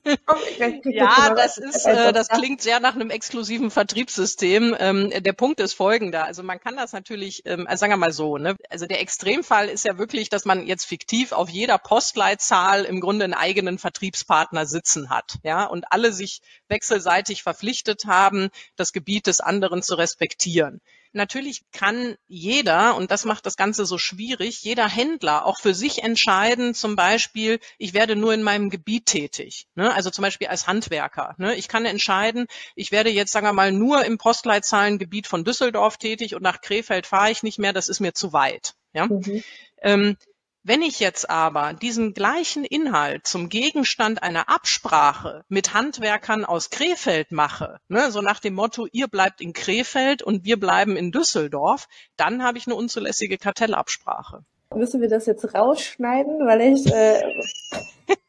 [0.85, 4.75] ja, das ist, äh, das klingt sehr nach einem exklusiven Vertriebssystem.
[4.79, 6.25] Ähm, der Punkt ist folgender.
[6.25, 8.55] Also man kann das natürlich, ähm, also sagen wir mal so, ne?
[8.69, 13.25] Also der Extremfall ist ja wirklich, dass man jetzt fiktiv auf jeder Postleitzahl im Grunde
[13.25, 19.41] einen eigenen Vertriebspartner sitzen hat, ja, und alle sich wechselseitig verpflichtet haben, das Gebiet des
[19.41, 20.81] anderen zu respektieren.
[21.11, 26.03] Natürlich kann jeder, und das macht das Ganze so schwierig, jeder Händler auch für sich
[26.03, 29.67] entscheiden, zum Beispiel, ich werde nur in meinem Gebiet tätig.
[29.75, 29.93] Ne?
[29.93, 31.33] Also zum Beispiel als Handwerker.
[31.37, 31.55] Ne?
[31.55, 32.45] Ich kann entscheiden,
[32.75, 37.07] ich werde jetzt, sagen wir mal, nur im Postleitzahlengebiet von Düsseldorf tätig und nach Krefeld
[37.07, 38.75] fahre ich nicht mehr, das ist mir zu weit.
[38.93, 39.07] Ja?
[39.07, 39.43] Mhm.
[39.81, 40.17] Ähm,
[40.63, 47.31] wenn ich jetzt aber diesen gleichen Inhalt zum Gegenstand einer Absprache mit Handwerkern aus Krefeld
[47.31, 51.87] mache, ne, so nach dem Motto, ihr bleibt in Krefeld und wir bleiben in Düsseldorf,
[52.17, 54.43] dann habe ich eine unzulässige Kartellabsprache.
[54.75, 56.85] Müssen wir das jetzt rausschneiden, weil ich.
[56.85, 57.21] Äh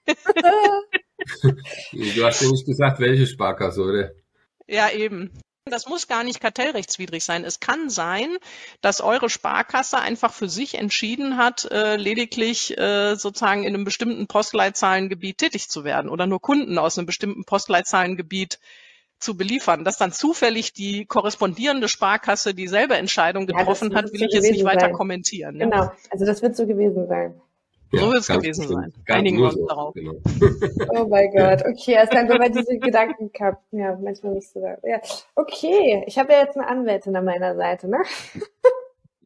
[1.93, 4.11] du hast ja nicht gesagt, welche Sparkasse, oder?
[4.67, 5.33] Ja, eben.
[5.71, 7.45] Das muss gar nicht kartellrechtswidrig sein.
[7.45, 8.37] Es kann sein,
[8.81, 14.27] dass eure Sparkasse einfach für sich entschieden hat, äh, lediglich äh, sozusagen in einem bestimmten
[14.27, 18.59] Postleitzahlengebiet tätig zu werden oder nur Kunden aus einem bestimmten Postleitzahlengebiet
[19.19, 19.85] zu beliefern.
[19.85, 24.51] Dass dann zufällig die korrespondierende Sparkasse dieselbe Entscheidung getroffen ja, hat, will so ich jetzt
[24.51, 24.93] nicht weiter sein.
[24.93, 25.57] kommentieren.
[25.57, 25.65] Ja?
[25.67, 27.41] Genau, also das wird so gewesen sein.
[27.93, 28.93] Ja, so wird es gewesen sein.
[29.09, 29.67] Einigen wir uns so.
[29.67, 29.95] darauf.
[29.95, 30.13] Genau.
[30.91, 33.65] oh mein Gott, okay, also dann wir diese Gedanken gehabt.
[33.73, 34.61] Ja, manchmal nicht so.
[34.61, 35.01] Ja,
[35.35, 38.03] okay, ich habe ja jetzt eine Anwältin an meiner Seite, ne?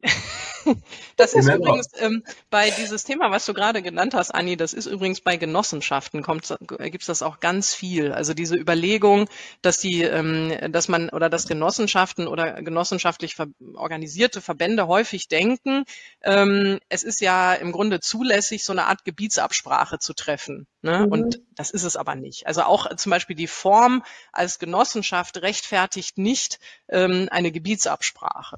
[1.17, 4.85] Das ist übrigens ähm, bei dieses Thema, was du gerade genannt hast, Anni, das ist
[4.85, 6.25] übrigens bei Genossenschaften,
[6.79, 8.11] äh, gibt's das auch ganz viel.
[8.11, 9.29] Also diese Überlegung,
[9.61, 15.85] dass die, ähm, dass man oder dass Genossenschaften oder genossenschaftlich ver organisierte Verbände häufig denken,
[16.21, 20.67] ähm, es ist ja im Grunde zulässig, so eine Art Gebietsabsprache zu treffen.
[20.81, 21.05] Ne?
[21.05, 21.11] Mhm.
[21.11, 22.47] Und das ist es aber nicht.
[22.47, 28.57] Also auch zum Beispiel die Form als Genossenschaft rechtfertigt nicht ähm, eine Gebietsabsprache.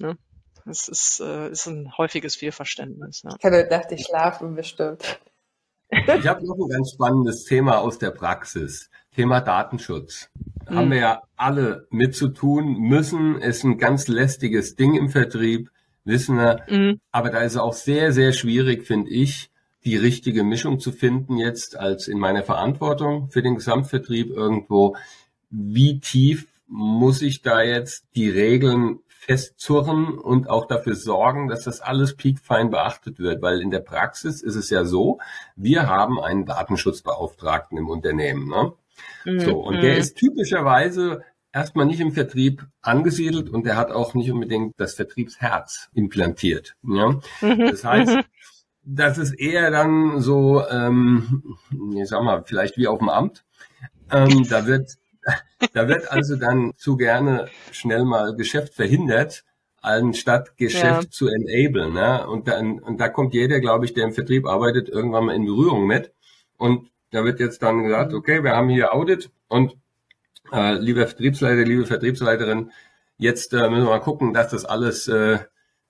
[0.00, 0.16] Ne?
[0.64, 3.22] Das ist, äh, ist ein häufiges Fehlverständnis.
[3.22, 3.30] Ja.
[3.30, 5.20] Ich kann heute Nacht nicht schlafen, bestimmt.
[5.90, 8.88] Ich habe noch ein ganz spannendes Thema aus der Praxis.
[9.14, 10.30] Thema Datenschutz.
[10.64, 10.76] Da mhm.
[10.76, 13.40] haben wir ja alle mit zu tun müssen.
[13.40, 15.70] Ist ein ganz lästiges Ding im Vertrieb,
[16.04, 16.62] wissen wir.
[16.68, 17.00] Mhm.
[17.10, 19.50] Aber da ist es auch sehr, sehr schwierig, finde ich,
[19.84, 24.96] die richtige Mischung zu finden jetzt als in meiner Verantwortung für den Gesamtvertrieb irgendwo.
[25.50, 31.80] Wie tief muss ich da jetzt die Regeln festzurren und auch dafür sorgen, dass das
[31.80, 35.20] alles piekfein beachtet wird, weil in der Praxis ist es ja so,
[35.54, 38.48] wir haben einen Datenschutzbeauftragten im Unternehmen.
[38.48, 38.72] Ne?
[39.24, 39.40] Mhm.
[39.40, 44.32] So, und der ist typischerweise erstmal nicht im Vertrieb angesiedelt und der hat auch nicht
[44.32, 46.74] unbedingt das Vertriebsherz implantiert.
[46.82, 47.20] Ja?
[47.42, 47.58] Mhm.
[47.70, 48.18] Das heißt,
[48.82, 51.58] das ist eher dann so, ähm,
[51.94, 53.44] ich sag mal, vielleicht wie auf dem Amt.
[54.10, 54.96] Ähm, da wird
[55.72, 59.44] da wird also dann zu gerne schnell mal Geschäft verhindert,
[59.80, 61.10] anstatt Geschäft ja.
[61.10, 61.92] zu enablen.
[61.92, 62.26] Ne?
[62.26, 65.44] Und, dann, und da kommt jeder, glaube ich, der im Vertrieb arbeitet, irgendwann mal in
[65.44, 66.12] Berührung mit.
[66.56, 68.18] Und da wird jetzt dann gesagt, mhm.
[68.18, 69.76] okay, wir haben hier Audit und
[70.52, 72.70] äh, lieber Vertriebsleiter, liebe Vertriebsleiterin,
[73.18, 75.38] jetzt äh, müssen wir mal gucken, dass das alles äh,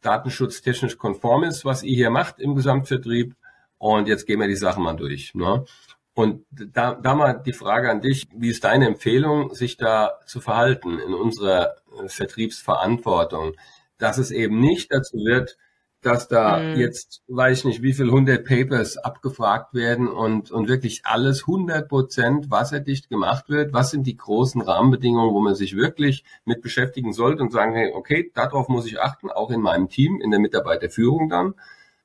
[0.02, 3.34] datenschutztechnisch konform ist, was ihr hier macht im Gesamtvertrieb.
[3.78, 5.34] Und jetzt gehen wir die Sachen mal durch.
[5.34, 5.64] Ne?
[6.14, 10.40] Und da, da mal die Frage an dich, wie ist deine Empfehlung, sich da zu
[10.40, 13.54] verhalten in unserer Vertriebsverantwortung?
[14.02, 15.56] dass es eben nicht dazu wird,
[16.00, 16.74] dass da mhm.
[16.74, 21.88] jetzt, weiß ich nicht, wie viel hundert Papers abgefragt werden und, und wirklich alles hundert
[21.88, 23.72] Prozent wasserdicht gemacht wird.
[23.72, 27.92] Was sind die großen Rahmenbedingungen, wo man sich wirklich mit beschäftigen sollte und sagen, hey,
[27.94, 31.54] okay, darauf muss ich achten, auch in meinem Team, in der Mitarbeiterführung dann.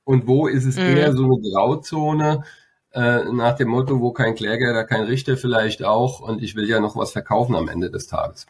[0.03, 0.83] Und wo ist es mhm.
[0.83, 2.43] eher so eine Grauzone,
[2.91, 6.67] äh, nach dem Motto, wo kein Kläger, da kein Richter vielleicht auch und ich will
[6.69, 8.47] ja noch was verkaufen am Ende des Tages.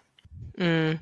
[0.56, 1.00] Mhm.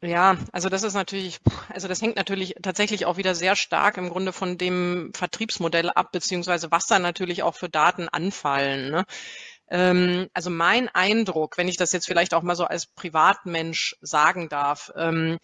[0.00, 4.10] Ja, also das ist natürlich, also das hängt natürlich tatsächlich auch wieder sehr stark im
[4.10, 8.92] Grunde von dem Vertriebsmodell ab, beziehungsweise was da natürlich auch für Daten anfallen.
[8.92, 9.04] Ne?
[9.68, 14.48] Ähm, also mein Eindruck, wenn ich das jetzt vielleicht auch mal so als Privatmensch sagen
[14.48, 15.38] darf, ähm,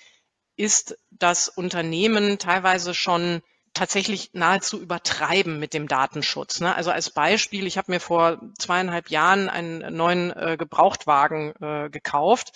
[0.57, 3.43] ist, dass Unternehmen teilweise schon
[3.75, 6.61] tatsächlich nahezu übertreiben mit dem Datenschutz.
[6.61, 6.75] Ne?
[6.75, 12.53] Also als Beispiel, ich habe mir vor zweieinhalb Jahren einen neuen äh, Gebrauchtwagen äh, gekauft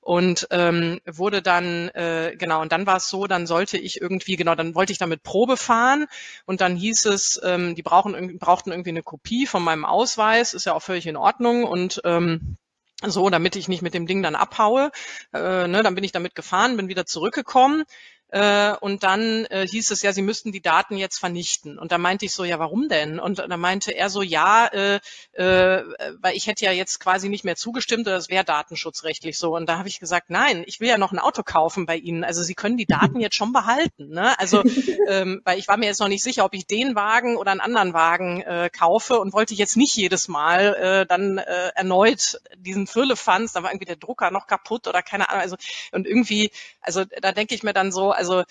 [0.00, 4.36] und ähm, wurde dann äh, genau und dann war es so, dann sollte ich irgendwie
[4.36, 6.06] genau, dann wollte ich damit Probe fahren
[6.46, 10.66] und dann hieß es, ähm, die brauchen brauchten irgendwie eine Kopie von meinem Ausweis, ist
[10.66, 12.56] ja auch völlig in Ordnung und ähm,
[13.04, 14.90] so, damit ich nicht mit dem Ding dann abhaue.
[15.32, 17.84] Äh, ne, dann bin ich damit gefahren, bin wieder zurückgekommen
[18.32, 21.78] äh, und dann äh, hieß es ja, sie müssten die Daten jetzt vernichten.
[21.78, 23.20] Und da meinte ich so, ja, warum denn?
[23.20, 25.00] Und da meinte er so, ja, äh,
[25.34, 25.84] äh,
[26.18, 29.54] weil ich hätte ja jetzt quasi nicht mehr zugestimmt oder es wäre datenschutzrechtlich so.
[29.54, 32.24] Und da habe ich gesagt, nein, ich will ja noch ein Auto kaufen bei Ihnen.
[32.24, 34.08] Also Sie können die Daten jetzt schon behalten.
[34.08, 34.38] Ne?
[34.38, 34.62] Also,
[35.08, 37.60] ähm, weil ich war mir jetzt noch nicht sicher, ob ich den Wagen oder einen
[37.60, 42.86] anderen Wagen äh, kaufe und wollte jetzt nicht jedes Mal äh, dann äh, erneut diesen
[42.86, 45.42] Füllefanz, da war irgendwie der Drucker noch kaputt oder keine Ahnung.
[45.42, 45.56] Also
[45.90, 48.44] und irgendwie, also da denke ich mir dann so, also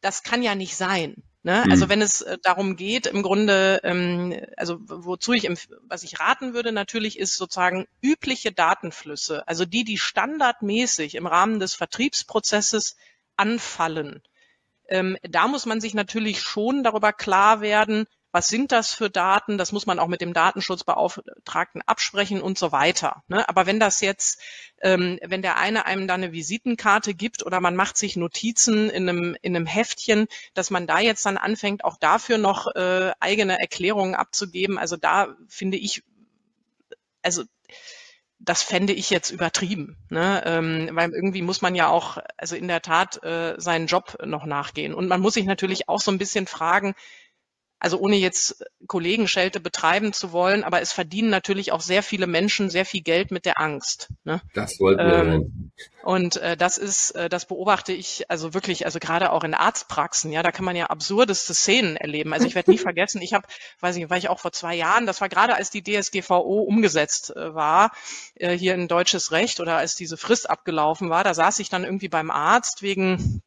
[0.00, 1.22] das kann ja nicht sein.
[1.42, 1.62] Ne?
[1.64, 1.70] Mhm.
[1.70, 5.48] Also wenn es äh, darum geht, im Grunde, ähm, also wozu ich,
[5.82, 11.60] was ich raten würde natürlich, ist sozusagen übliche Datenflüsse, also die, die standardmäßig im Rahmen
[11.60, 12.96] des Vertriebsprozesses
[13.36, 14.22] anfallen.
[14.88, 18.06] Ähm, da muss man sich natürlich schon darüber klar werden,
[18.38, 22.70] was sind das für Daten, das muss man auch mit dem Datenschutzbeauftragten absprechen und so
[22.70, 23.24] weiter.
[23.26, 23.48] Ne?
[23.48, 24.40] Aber wenn das jetzt,
[24.80, 29.08] ähm, wenn der eine einem da eine Visitenkarte gibt oder man macht sich Notizen in
[29.08, 33.58] einem, in einem Heftchen, dass man da jetzt dann anfängt, auch dafür noch äh, eigene
[33.58, 36.04] Erklärungen abzugeben, also da finde ich,
[37.22, 37.42] also
[38.38, 40.44] das fände ich jetzt übertrieben, ne?
[40.46, 44.46] ähm, weil irgendwie muss man ja auch, also in der Tat äh, seinen Job noch
[44.46, 44.94] nachgehen.
[44.94, 46.94] Und man muss sich natürlich auch so ein bisschen fragen,
[47.80, 52.70] also ohne jetzt Kollegenschelte betreiben zu wollen, aber es verdienen natürlich auch sehr viele Menschen
[52.70, 54.08] sehr viel Geld mit der Angst.
[54.24, 54.40] Ne?
[54.54, 55.14] Das wollten wir.
[55.14, 55.70] Ähm,
[56.02, 60.32] und äh, das ist, äh, das beobachte ich also wirklich, also gerade auch in Arztpraxen,
[60.32, 62.32] ja, da kann man ja absurdeste Szenen erleben.
[62.32, 63.46] Also ich werde nie vergessen, ich habe,
[63.80, 67.36] weiß ich, war ich auch vor zwei Jahren, das war gerade als die DSGVO umgesetzt
[67.36, 67.92] äh, war,
[68.34, 71.84] äh, hier in deutsches Recht oder als diese Frist abgelaufen war, da saß ich dann
[71.84, 73.42] irgendwie beim Arzt wegen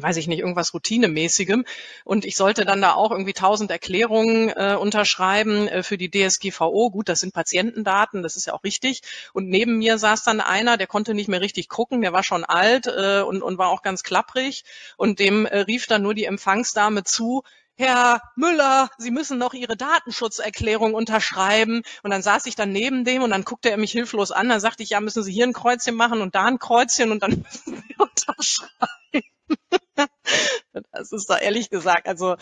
[0.00, 1.64] weiß ich nicht, irgendwas Routinemäßigem.
[2.04, 6.90] Und ich sollte dann da auch irgendwie tausend Erklärungen äh, unterschreiben äh, für die DSGVO.
[6.90, 9.02] Gut, das sind Patientendaten, das ist ja auch richtig.
[9.32, 12.44] Und neben mir saß dann einer, der konnte nicht mehr richtig gucken, der war schon
[12.44, 14.64] alt äh, und, und war auch ganz klapprig.
[14.96, 17.42] Und dem äh, rief dann nur die Empfangsdame zu,
[17.76, 21.82] Herr Müller, Sie müssen noch Ihre Datenschutzerklärung unterschreiben.
[22.02, 24.48] Und dann saß ich dann neben dem und dann guckte er mich hilflos an.
[24.48, 27.22] Dann sagte ich, ja, müssen Sie hier ein Kreuzchen machen und da ein Kreuzchen und
[27.22, 29.31] dann müssen Sie unterschreiben.
[30.92, 32.36] das ist da ehrlich gesagt, also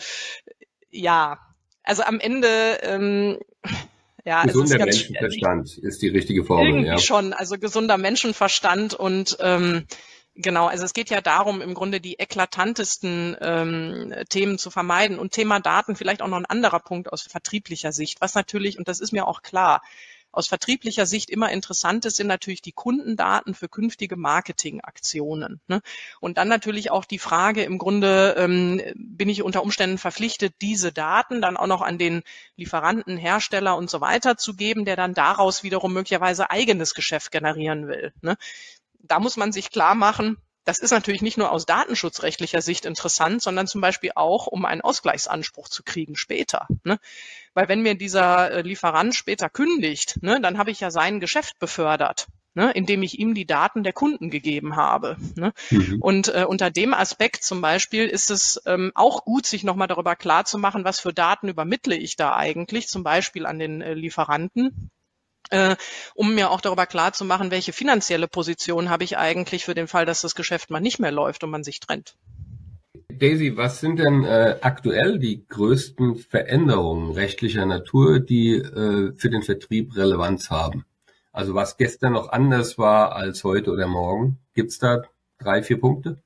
[0.89, 1.39] ja,
[1.83, 2.47] also am Ende
[2.83, 3.39] ähm,
[4.23, 6.67] ja, gesunder Menschenverstand ist die richtige Formel.
[6.67, 6.97] Irgendwie ja.
[6.99, 9.87] schon, also gesunder Menschenverstand und ähm,
[10.35, 15.19] Genau, also es geht ja darum, im Grunde die eklatantesten ähm, Themen zu vermeiden.
[15.19, 18.87] Und Thema Daten vielleicht auch noch ein anderer Punkt aus vertrieblicher Sicht, was natürlich, und
[18.87, 19.81] das ist mir auch klar,
[20.31, 25.61] aus vertrieblicher Sicht immer interessant ist, sind natürlich die Kundendaten für künftige Marketingaktionen.
[25.67, 25.81] Ne?
[26.19, 30.91] Und dann natürlich auch die Frage, im Grunde ähm, bin ich unter Umständen verpflichtet, diese
[30.91, 32.23] Daten dann auch noch an den
[32.55, 37.87] Lieferanten, Hersteller und so weiter zu geben, der dann daraus wiederum möglicherweise eigenes Geschäft generieren
[37.87, 38.13] will.
[38.21, 38.37] Ne?
[38.99, 43.41] Da muss man sich klar machen, das ist natürlich nicht nur aus datenschutzrechtlicher Sicht interessant,
[43.41, 46.67] sondern zum Beispiel auch, um einen Ausgleichsanspruch zu kriegen später.
[46.83, 46.99] Ne?
[47.53, 51.59] Weil wenn mir dieser äh, Lieferant später kündigt, ne, dann habe ich ja sein Geschäft
[51.59, 52.27] befördert.
[52.53, 55.15] Ne, indem ich ihm die Daten der Kunden gegeben habe.
[55.37, 55.53] Ne?
[55.69, 56.01] Mhm.
[56.01, 60.17] Und äh, unter dem Aspekt zum Beispiel ist es ähm, auch gut, sich nochmal darüber
[60.17, 63.93] klar zu machen, was für Daten übermittle ich da eigentlich, zum Beispiel an den äh,
[63.93, 64.91] Lieferanten
[65.51, 65.75] äh,
[66.15, 69.87] um mir auch darüber klar zu machen, welche finanzielle Position habe ich eigentlich für den
[69.87, 72.15] Fall, dass das Geschäft mal nicht mehr läuft und man sich trennt.
[73.17, 79.43] Daisy, was sind denn äh, aktuell die größten Veränderungen rechtlicher Natur, die äh, für den
[79.43, 80.85] Vertrieb Relevanz haben?
[81.31, 84.39] Also was gestern noch anders war als heute oder morgen?
[84.53, 85.03] Gibt es da
[85.39, 86.21] drei, vier Punkte?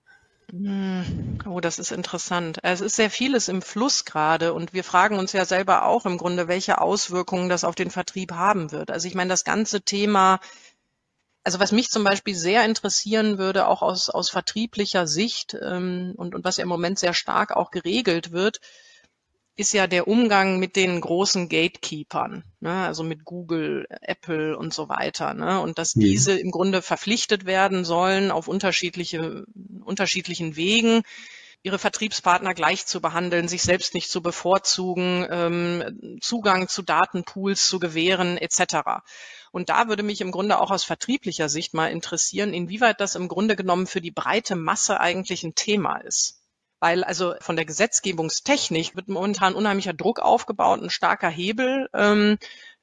[0.52, 1.39] Hm.
[1.48, 2.60] Oh, das ist interessant.
[2.63, 6.17] Es ist sehr vieles im Fluss gerade und wir fragen uns ja selber auch im
[6.17, 8.91] Grunde, welche Auswirkungen das auf den Vertrieb haben wird.
[8.91, 10.39] Also ich meine, das ganze Thema,
[11.45, 16.34] also was mich zum Beispiel sehr interessieren würde, auch aus, aus vertrieblicher Sicht ähm, und,
[16.34, 18.60] und was ja im Moment sehr stark auch geregelt wird,
[19.55, 22.86] ist ja der Umgang mit den großen Gatekeepern, ne?
[22.86, 25.36] also mit Google, Apple und so weiter.
[25.36, 25.62] Ne?
[25.62, 26.01] Und dass mhm.
[26.01, 29.45] diese im Grunde verpflichtet werden sollen, auf unterschiedliche,
[29.84, 31.03] unterschiedlichen Wegen
[31.62, 37.79] ihre Vertriebspartner gleich zu behandeln, sich selbst nicht zu bevorzugen, ähm, Zugang zu Datenpools zu
[37.79, 39.03] gewähren, etc.
[39.56, 43.30] Und da würde mich im Grunde auch aus vertrieblicher Sicht mal interessieren, inwieweit das im
[43.30, 46.41] Grunde genommen für die breite Masse eigentlich ein Thema ist.
[46.82, 52.38] Weil also von der Gesetzgebungstechnik wird momentan unheimlicher Druck aufgebaut, ein starker Hebel ähm,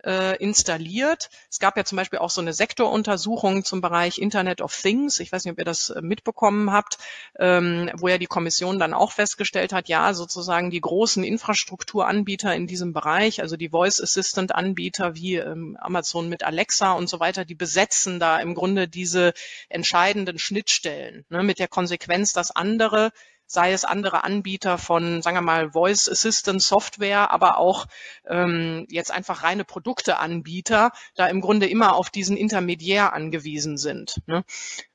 [0.05, 1.31] äh, installiert.
[1.51, 5.21] Es gab ja zum Beispiel auch so eine Sektoruntersuchung zum Bereich Internet of Things.
[5.21, 6.99] Ich weiß nicht, ob ihr das äh, mitbekommen habt,
[7.39, 12.67] ähm, wo ja die Kommission dann auch festgestellt hat, ja, sozusagen die großen Infrastrukturanbieter in
[12.67, 17.45] diesem Bereich, also die Voice Assistant Anbieter wie ähm, Amazon mit Alexa und so weiter,
[17.45, 19.33] die besetzen da im Grunde diese
[19.69, 23.13] entscheidenden Schnittstellen ne, mit der Konsequenz, dass andere
[23.53, 27.87] sei es andere Anbieter von, sagen wir mal, Voice Assistant Software, aber auch
[28.27, 34.23] ähm, jetzt einfach reine Produkteanbieter, da im Grunde immer auf diesen Intermediär angewiesen sind.
[34.27, 34.43] Ne?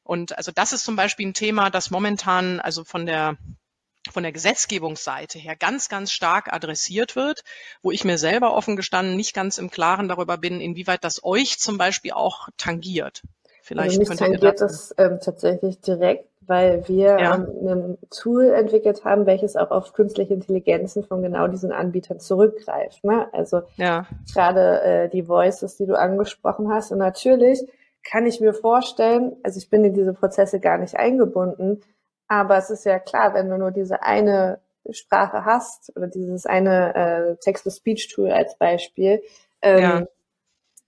[0.04, 3.38] Und also das ist zum Beispiel ein Thema, das momentan also von der
[4.10, 7.43] von der Gesetzgebungsseite her ganz, ganz stark adressiert wird,
[7.82, 11.60] wo ich mir selber offen gestanden nicht ganz im Klaren darüber bin, inwieweit das euch
[11.60, 13.22] zum Beispiel auch tangiert.
[13.62, 17.33] Vielleicht also mich tangiert das ähm, tatsächlich direkt, weil wir ja.
[17.33, 23.03] ein Tool entwickelt haben, welches auch auf künstliche Intelligenzen von genau diesen Anbietern zurückgreift.
[23.03, 23.27] Ne?
[23.33, 24.07] Also ja.
[24.33, 26.91] gerade äh, die Voices, die du angesprochen hast.
[26.91, 27.62] Und natürlich
[28.03, 31.81] kann ich mir vorstellen, also ich bin in diese Prozesse gar nicht eingebunden,
[32.27, 36.95] aber es ist ja klar, wenn du nur diese eine Sprache hast oder dieses eine
[36.95, 39.21] äh, Text-to-Speech-Tool als Beispiel,
[39.62, 40.07] ähm, ja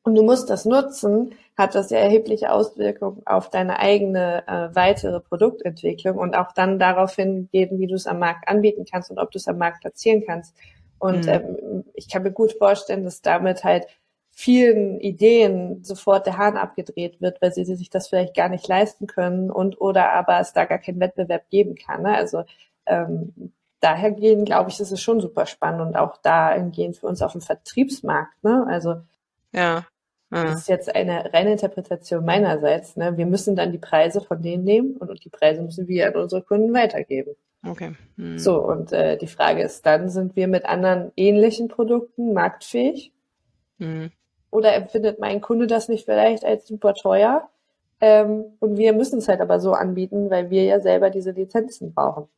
[0.10, 5.20] und du musst das nutzen, hat das ja erhebliche Auswirkungen auf deine eigene äh, weitere
[5.20, 9.30] Produktentwicklung und auch dann darauf hingehen, wie du es am Markt anbieten kannst und ob
[9.30, 10.56] du es am Markt platzieren kannst.
[10.98, 11.30] Und mhm.
[11.32, 13.86] ähm, ich kann mir gut vorstellen, dass damit halt
[14.32, 19.06] vielen Ideen sofort der Hahn abgedreht wird, weil sie sich das vielleicht gar nicht leisten
[19.06, 22.02] können und oder aber es da gar keinen Wettbewerb geben kann.
[22.02, 22.16] Ne?
[22.16, 22.46] Also
[22.88, 27.06] ähm, daher gehen, glaube ich, das ist schon super spannend und auch da gehen für
[27.06, 28.44] uns auf dem Vertriebsmarkt.
[28.44, 28.66] Ne?
[28.68, 28.96] Also
[29.54, 29.86] ja.
[30.32, 32.96] Das ist jetzt eine reine Interpretation meinerseits.
[32.96, 33.18] Ne?
[33.18, 36.44] Wir müssen dann die Preise von denen nehmen und die Preise müssen wir an unsere
[36.44, 37.36] Kunden weitergeben.
[37.66, 37.94] Okay.
[38.16, 38.38] Hm.
[38.38, 43.12] So, und äh, die Frage ist dann, sind wir mit anderen ähnlichen Produkten marktfähig?
[43.80, 44.12] Hm.
[44.52, 47.50] Oder empfindet mein Kunde das nicht vielleicht als super teuer?
[48.02, 51.94] Ähm, und wir müssen es halt aber so anbieten, weil wir ja selber diese Lizenzen
[51.94, 52.30] brauchen.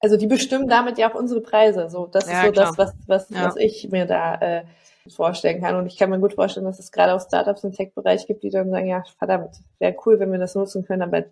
[0.00, 1.88] Also die bestimmen damit ja auch unsere Preise.
[1.88, 2.66] So, das ja, ist so klar.
[2.66, 3.44] das, was, was, ja.
[3.46, 4.64] was ich mir da äh,
[5.10, 5.76] vorstellen kann.
[5.76, 8.50] Und ich kann mir gut vorstellen, dass es gerade auch Startups im Tech-Bereich gibt, die
[8.50, 11.24] dann sagen, ja, verdammt, wäre cool, wenn wir das nutzen können, aber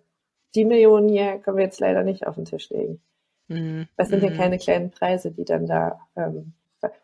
[0.55, 3.01] die Millionen hier können wir jetzt leider nicht auf den Tisch legen.
[3.47, 3.87] Mhm.
[3.97, 4.37] Das sind ja mhm.
[4.37, 6.53] keine kleinen Preise, die dann da ähm,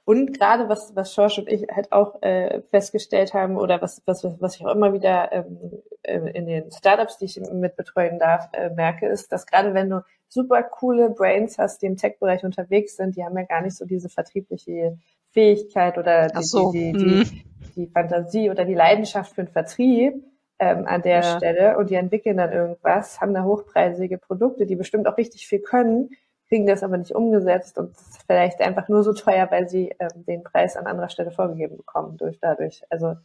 [0.06, 4.24] und gerade was, was Schorsch und ich halt auch äh, festgestellt haben oder was, was,
[4.40, 8.70] was ich auch immer wieder ähm, äh, in den Startups, die ich mitbetreuen darf, äh,
[8.70, 13.16] merke, ist, dass gerade wenn du super coole Brains hast, die im Tech-Bereich unterwegs sind,
[13.16, 14.98] die haben ja gar nicht so diese vertriebliche
[15.34, 16.72] Fähigkeit oder die, so.
[16.72, 17.42] die, die, mhm.
[17.76, 20.24] die, Fantasie oder die Leidenschaft für den Vertrieb
[20.60, 21.38] ähm, an der ja.
[21.38, 25.60] Stelle und die entwickeln dann irgendwas, haben da hochpreisige Produkte, die bestimmt auch richtig viel
[25.60, 26.12] können,
[26.48, 27.96] kriegen das aber nicht umgesetzt und
[28.28, 32.18] vielleicht einfach nur so teuer, weil sie ähm, den Preis an anderer Stelle vorgegeben bekommen
[32.18, 32.84] durch dadurch.
[32.90, 33.16] Also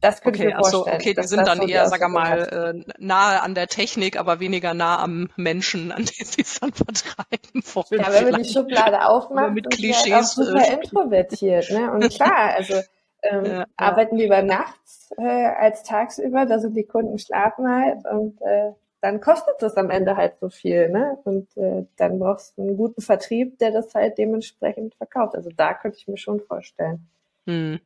[0.00, 0.84] das könnte okay, ich mir vorstellen.
[0.84, 4.40] Also, okay, die sind dann so eher, sag mal, äh, nahe an der Technik, aber
[4.40, 8.02] weniger nah am Menschen, an den sie es dann vertreiben wollen.
[8.02, 11.70] Ja, wenn wir die Schublade aufmachen, mit Klischees ja super äh, introvertiert.
[11.70, 11.90] Ne?
[11.92, 12.74] Und klar, also
[13.22, 14.22] ähm, ja, arbeiten ja.
[14.22, 19.54] lieber nachts äh, als tagsüber, da sind die Kunden schlafen halt und äh, dann kostet
[19.60, 21.18] das am Ende halt so viel, ne?
[21.24, 25.34] Und äh, dann brauchst du einen guten Vertrieb, der das halt dementsprechend verkauft.
[25.34, 27.08] Also da könnte ich mir schon vorstellen.
[27.46, 27.80] Hm.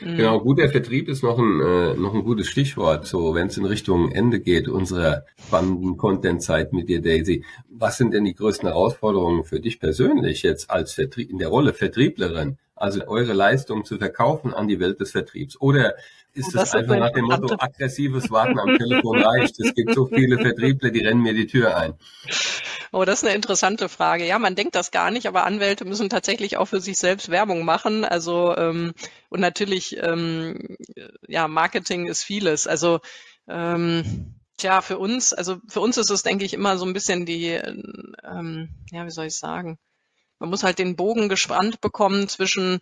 [0.00, 0.16] Mhm.
[0.16, 3.64] Genau, guter Vertrieb ist noch ein, äh, noch ein gutes Stichwort, so wenn es in
[3.64, 7.44] Richtung Ende geht unserer spannenden Content-Zeit mit dir, Daisy.
[7.68, 11.72] Was sind denn die größten Herausforderungen für dich persönlich jetzt als Vertrieb, in der Rolle
[11.72, 12.58] Vertrieblerin?
[12.76, 15.60] Also eure Leistung zu verkaufen an die Welt des Vertriebs?
[15.60, 15.94] Oder
[16.32, 19.60] ist das, einfach nach dem Motto, aggressives Warten am Telefon reicht?
[19.60, 21.94] Es gibt so viele Vertriebler, die rennen mir die Tür ein.
[22.94, 24.24] Oh, das ist eine interessante Frage.
[24.24, 27.64] Ja, man denkt das gar nicht, aber Anwälte müssen tatsächlich auch für sich selbst Werbung
[27.64, 28.04] machen.
[28.04, 28.94] Also ähm,
[29.30, 30.76] und natürlich, ähm,
[31.26, 32.68] ja, Marketing ist vieles.
[32.68, 33.00] Also
[33.48, 37.26] ähm, Tja, für uns, also für uns ist es, denke ich, immer so ein bisschen
[37.26, 39.78] die, ähm, ja, wie soll ich sagen?
[40.38, 42.78] Man muss halt den Bogen gespannt bekommen zwischen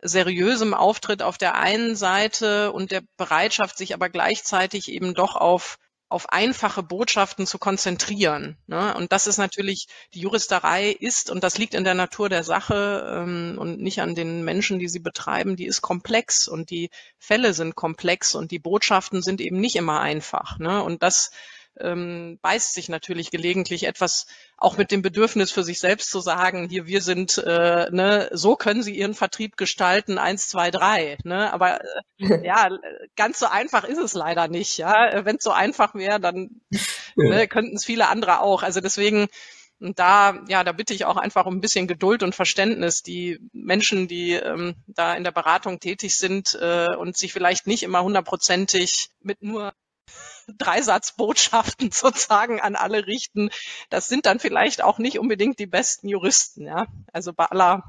[0.00, 5.76] seriösem Auftritt auf der einen Seite und der Bereitschaft, sich aber gleichzeitig eben doch auf
[6.12, 8.56] auf einfache Botschaften zu konzentrieren.
[8.66, 8.94] Ne?
[8.94, 13.04] Und das ist natürlich, die Juristerei ist, und das liegt in der Natur der Sache
[13.08, 17.54] ähm, und nicht an den Menschen, die sie betreiben, die ist komplex und die Fälle
[17.54, 20.58] sind komplex und die Botschaften sind eben nicht immer einfach.
[20.58, 20.82] Ne?
[20.82, 21.30] Und das
[21.80, 26.68] ähm, beißt sich natürlich gelegentlich etwas auch mit dem Bedürfnis für sich selbst zu sagen,
[26.68, 31.18] hier wir sind, äh, ne, so können Sie Ihren Vertrieb gestalten, eins, zwei, drei.
[31.24, 31.52] Ne?
[31.52, 31.80] Aber
[32.18, 32.68] äh, ja,
[33.16, 34.76] ganz so einfach ist es leider nicht.
[34.78, 36.60] Ja, wenn es so einfach wäre, dann
[37.16, 38.62] ne, könnten es viele andere auch.
[38.62, 39.28] Also deswegen
[39.82, 43.02] und da, ja, da bitte ich auch einfach um ein bisschen Geduld und Verständnis.
[43.02, 47.82] Die Menschen, die ähm, da in der Beratung tätig sind äh, und sich vielleicht nicht
[47.82, 49.72] immer hundertprozentig mit nur
[50.58, 53.50] Dreisatzbotschaften sozusagen an alle richten.
[53.90, 56.86] Das sind dann vielleicht auch nicht unbedingt die besten Juristen, ja.
[57.12, 57.82] Also bei aller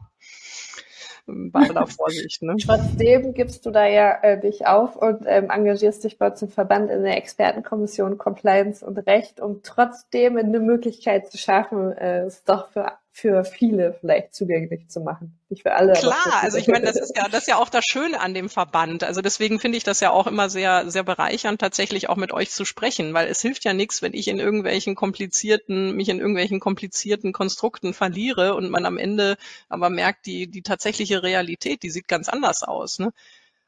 [1.25, 2.41] bei aller Vorsicht.
[2.41, 2.55] Ne?
[2.57, 6.49] Trotzdem gibst du da ja äh, dich auf und ähm, engagierst dich bei uns im
[6.49, 12.43] Verband in der Expertenkommission Compliance und Recht, um trotzdem eine Möglichkeit zu schaffen, äh, es
[12.43, 15.39] doch für für viele vielleicht zugänglich zu machen.
[15.49, 15.93] Nicht für alle.
[15.93, 18.49] Klar, also ich meine, das ist ja, das ist ja auch das Schöne an dem
[18.49, 19.03] Verband.
[19.03, 22.49] Also deswegen finde ich das ja auch immer sehr, sehr bereichernd, tatsächlich auch mit euch
[22.49, 26.59] zu sprechen, weil es hilft ja nichts, wenn ich in irgendwelchen komplizierten, mich in irgendwelchen
[26.59, 29.37] komplizierten Konstrukten verliere und man am Ende
[29.69, 32.97] aber merkt, die, die tatsächliche Realität, die sieht ganz anders aus.
[32.97, 33.13] Ne?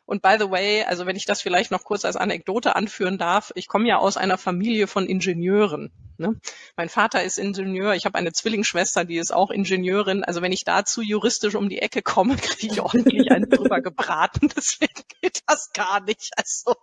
[0.06, 3.52] Und by the way, also wenn ich das vielleicht noch kurz als Anekdote anführen darf,
[3.56, 5.92] ich komme ja aus einer Familie von Ingenieuren.
[6.18, 6.40] Ne?
[6.78, 10.24] Mein Vater ist Ingenieur, ich habe eine Zwillingsschwester, die ist auch Ingenieurin.
[10.24, 14.50] Also wenn ich dazu juristisch um die Ecke komme, kriege ich ordentlich einen drüber gebraten.
[14.56, 16.32] Deswegen geht das gar nicht.
[16.38, 16.76] Also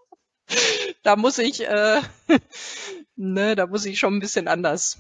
[1.03, 2.01] da muss ich, äh,
[3.17, 4.99] ne, da muss ich schon ein bisschen anders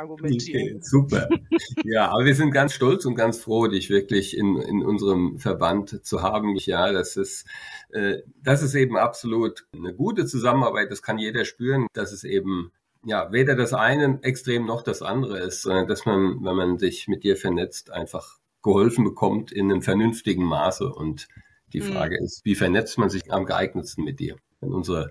[0.00, 0.76] argumentieren.
[0.76, 1.28] Okay, super.
[1.84, 6.04] ja, aber wir sind ganz stolz und ganz froh, dich wirklich in, in unserem Verband
[6.04, 6.56] zu haben.
[6.56, 7.46] Ja, das ist,
[7.90, 10.90] äh, das ist eben absolut eine gute Zusammenarbeit.
[10.90, 12.72] Das kann jeder spüren, dass es eben
[13.04, 17.08] ja, weder das eine extrem noch das andere ist, sondern dass man, wenn man sich
[17.08, 20.92] mit dir vernetzt, einfach geholfen bekommt in einem vernünftigen Maße.
[20.92, 21.28] Und
[21.72, 21.92] die hm.
[21.92, 22.26] Frage mhm.
[22.26, 24.36] ist, wie vernetzt man sich am geeignetsten mit dir?
[24.60, 25.10] Wenn unsere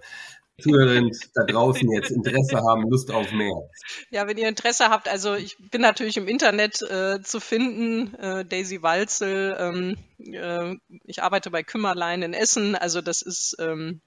[0.59, 3.69] Zuhörerinnen da draußen jetzt Interesse haben, Lust auf mehr.
[4.11, 8.45] Ja, wenn ihr Interesse habt, also ich bin natürlich im Internet äh, zu finden, äh,
[8.45, 9.57] Daisy Walzel.
[9.59, 9.97] Ähm,
[10.33, 14.01] äh, ich arbeite bei Kümmerlein in Essen, also das ist ähm,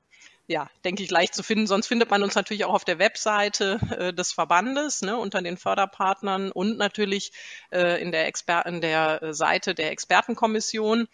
[0.47, 1.67] ja, denke ich, leicht zu finden.
[1.67, 5.57] Sonst findet man uns natürlich auch auf der Webseite äh, des Verbandes ne, unter den
[5.57, 7.33] Förderpartnern und natürlich
[7.71, 8.31] äh, in der
[8.67, 11.07] in der äh, Seite der Expertenkommission.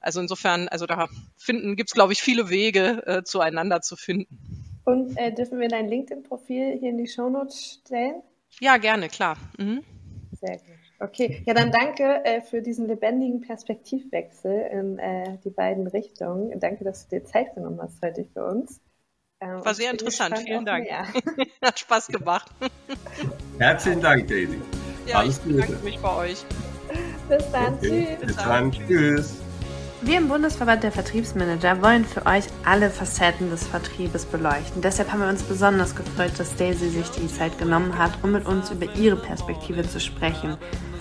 [0.00, 1.08] Also insofern, also da
[1.46, 4.67] gibt es, glaube ich, viele Wege, äh, zueinander zu finden.
[4.88, 8.22] Und äh, dürfen wir dein LinkedIn-Profil hier in die Shownotes stellen?
[8.58, 9.36] Ja, gerne, klar.
[9.58, 9.84] Mhm.
[10.32, 10.78] Sehr gut.
[10.98, 16.58] Okay, ja, dann danke äh, für diesen lebendigen Perspektivwechsel in äh, die beiden Richtungen.
[16.58, 18.80] Danke, dass du dir Zeit genommen hast heute für uns.
[19.42, 20.88] Ähm, War sehr interessant, vielen Dank.
[21.62, 22.50] Hat Spaß gemacht.
[23.58, 24.58] Herzlichen Dank, Daisy.
[25.06, 26.44] Ja, Alles ich bedanke mich bei euch.
[27.28, 28.16] Bis dann, okay.
[28.18, 28.26] tschüss.
[28.26, 29.47] Bis dann, tschüss.
[30.00, 34.80] Wir im Bundesverband der Vertriebsmanager wollen für euch alle Facetten des Vertriebes beleuchten.
[34.80, 38.46] Deshalb haben wir uns besonders gefreut, dass Daisy sich die Zeit genommen hat, um mit
[38.46, 40.56] uns über ihre Perspektive zu sprechen.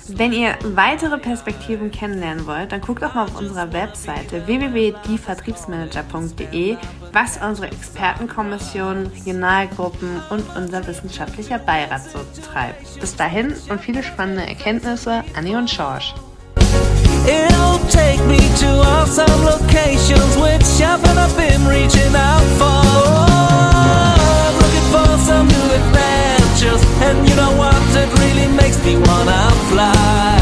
[0.07, 6.77] Wenn ihr weitere Perspektiven kennenlernen wollt, dann guckt doch mal auf unserer Webseite www.dievertriebsmanager.de,
[7.13, 12.99] was unsere Expertenkommission, Regionalgruppen und unser wissenschaftlicher Beirat so treibt.
[12.99, 16.15] Bis dahin und viele spannende Erkenntnisse, Anni und Schorsch.
[17.27, 22.79] It'll take me to awesome locations which haven't I been reaching out for.
[24.47, 27.75] I'm looking for some new adventures, and you know what?
[27.95, 30.39] It really makes me wanna fly.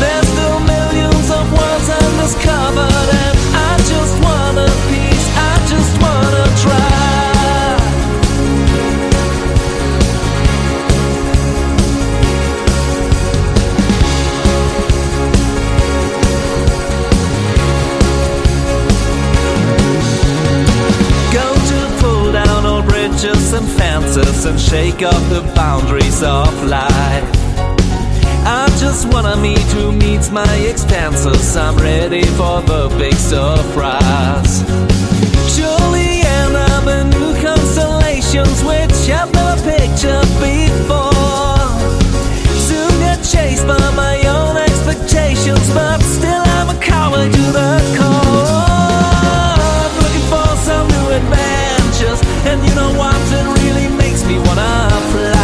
[0.00, 3.37] There's still millions of worlds undiscovered, and
[23.78, 27.24] fences and shake up the boundaries of life.
[28.44, 31.56] I just wanna meet who meets my expenses.
[31.56, 34.62] I'm ready for the big surprise.
[35.54, 41.68] Surely end up in new constellations which I've never pictured before.
[42.66, 48.68] Soon get chased by my own expectations, but still I'm a coward to the core.
[50.00, 52.16] Looking for some new adventure
[52.48, 53.16] and you know what?
[53.38, 53.57] It
[54.28, 55.37] me wanna fly